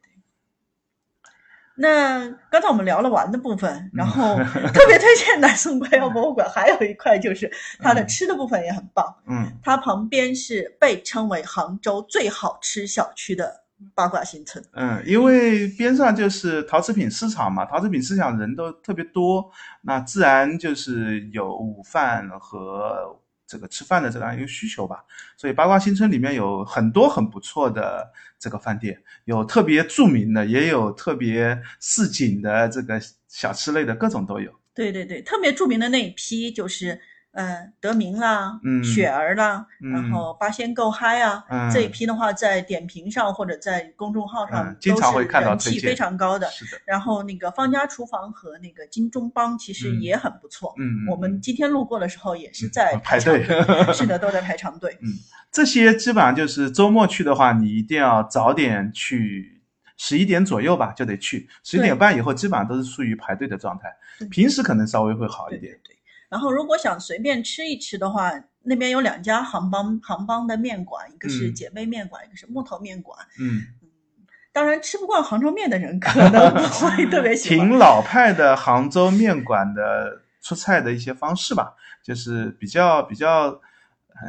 [1.75, 9.15] 那刚才我们聊了玩的部分，然后嗯 特别推荐南宋官窑博物馆，还有一块就是它的吃的部分也很棒。
[9.27, 13.62] 嗯它旁边是被称为杭州最好吃小区的
[13.95, 14.63] 八卦新村。
[14.73, 19.51] 嗯，因为边上就是陶瓷品市场嘛，陶瓷品市场人都特别多，
[19.83, 25.05] 那自然就是有午饭和这个吃饭的这样一个需求吧。
[25.37, 34.51] 所以八卦新村里面有很多很不错的这个饭店，有特别著名的，也有特别市井的这个小吃类的，各种都有。
[34.75, 36.99] 对对对，特别著名的那一批就是，
[37.33, 46.47] 呃，德明啦，嗯雪儿啦，嗯然后八仙够嗨啊，嗯这一批的话，在点评上或者在公众号上嗯经常都是会看到人气非常高的。
[46.51, 50.75] 是的，然后那个方家厨房和那个金钟帮其实嗯也很不错。
[50.79, 53.45] 嗯，我们今天路过的时候也是嗯在排长队
[53.95, 54.97] 是的，都在排长队。
[55.01, 55.09] 嗯
[55.51, 59.63] 这些基本上就是周末去的话，你一定要早点去，
[59.99, 63.85] 十一点左右吧就得去，十一点半以后基本上都是处于排队的状态
[64.19, 64.29] 对。
[64.29, 65.63] 平时可能稍微会好一点。
[65.63, 65.97] 对对对。
[66.33, 73.19] 然后如果想随便吃一吃的话，那边有两家杭帮杭帮的面馆，一个是嗯姐妹面馆，一个是木头面馆。
[73.39, 77.69] 嗯，嗯，当然吃不惯杭州面的人可能 不会特别喜欢。
[77.69, 83.61] 挺老派的杭州面馆的出菜的一些方式吧，就是比较比较。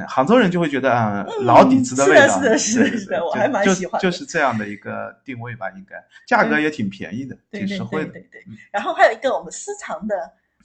[0.07, 5.95] 杭州人就会觉得啊，老底子的味道，是的，是的，是的，我还蛮喜欢，就是这样的一个定位吧，应该
[6.25, 8.43] 价格也挺便宜的，挺实惠的，对对。
[8.71, 10.15] 然后还有一个我们私藏的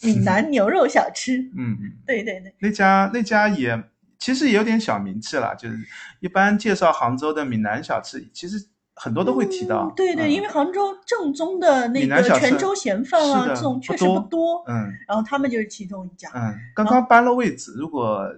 [0.03, 3.82] 闽南牛肉小吃，嗯嗯，对对对，那家那家也
[4.18, 5.78] 其实也有点小名气了，就是
[6.20, 18.28] 一般介绍杭州的闽南小吃，其实很多都会提到，对对，因为杭州正宗的那个泉州咸饭啊，这种确实不多，嗯，然后他们就是其中一家，嗯，刚刚搬了位置，如果。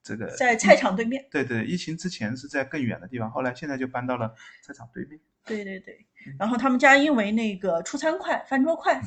[0.00, 5.20] 这个在菜场对面，对对，疫情之前是在更远的地方，后来现在就搬到了菜场对面。
[5.44, 5.98] 对对对，
[6.38, 8.98] 然后他们家因为那个出餐快，翻桌快，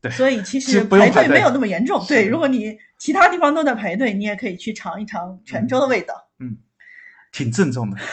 [0.00, 2.04] 对，所以其实排队没有那么严重。
[2.06, 6.28] 对，如果你其他地方都在排队，你也可以去尝一尝泉州的味道。
[6.38, 6.56] 嗯，
[7.32, 7.96] 挺正宗的。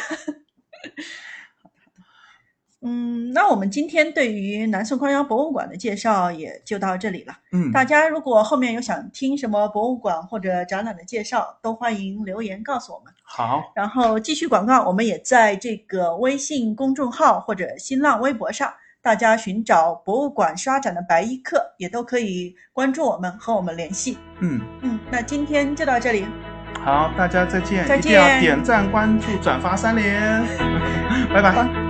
[2.88, 7.36] 嗯，那我们今天对于南宋官窑博物馆的介绍也就到这里了。
[7.52, 13.12] 嗯，大家如果后面有想听什么博物馆或者展览的介绍，都欢迎留言告诉我们。
[13.24, 18.72] 好，然后继续广告，我们也在这个微信公众号或者新浪微博上，
[19.06, 24.18] 大家寻找博物馆刷展的白衣客，也都可以关注我们和我们联系。
[24.40, 26.26] 嗯嗯，那今天就到这里。
[26.84, 27.88] 好，大家再见！
[27.88, 28.00] 再见！
[28.00, 30.44] 一定要点赞、关注、转发三连。
[31.32, 31.85] 拜拜。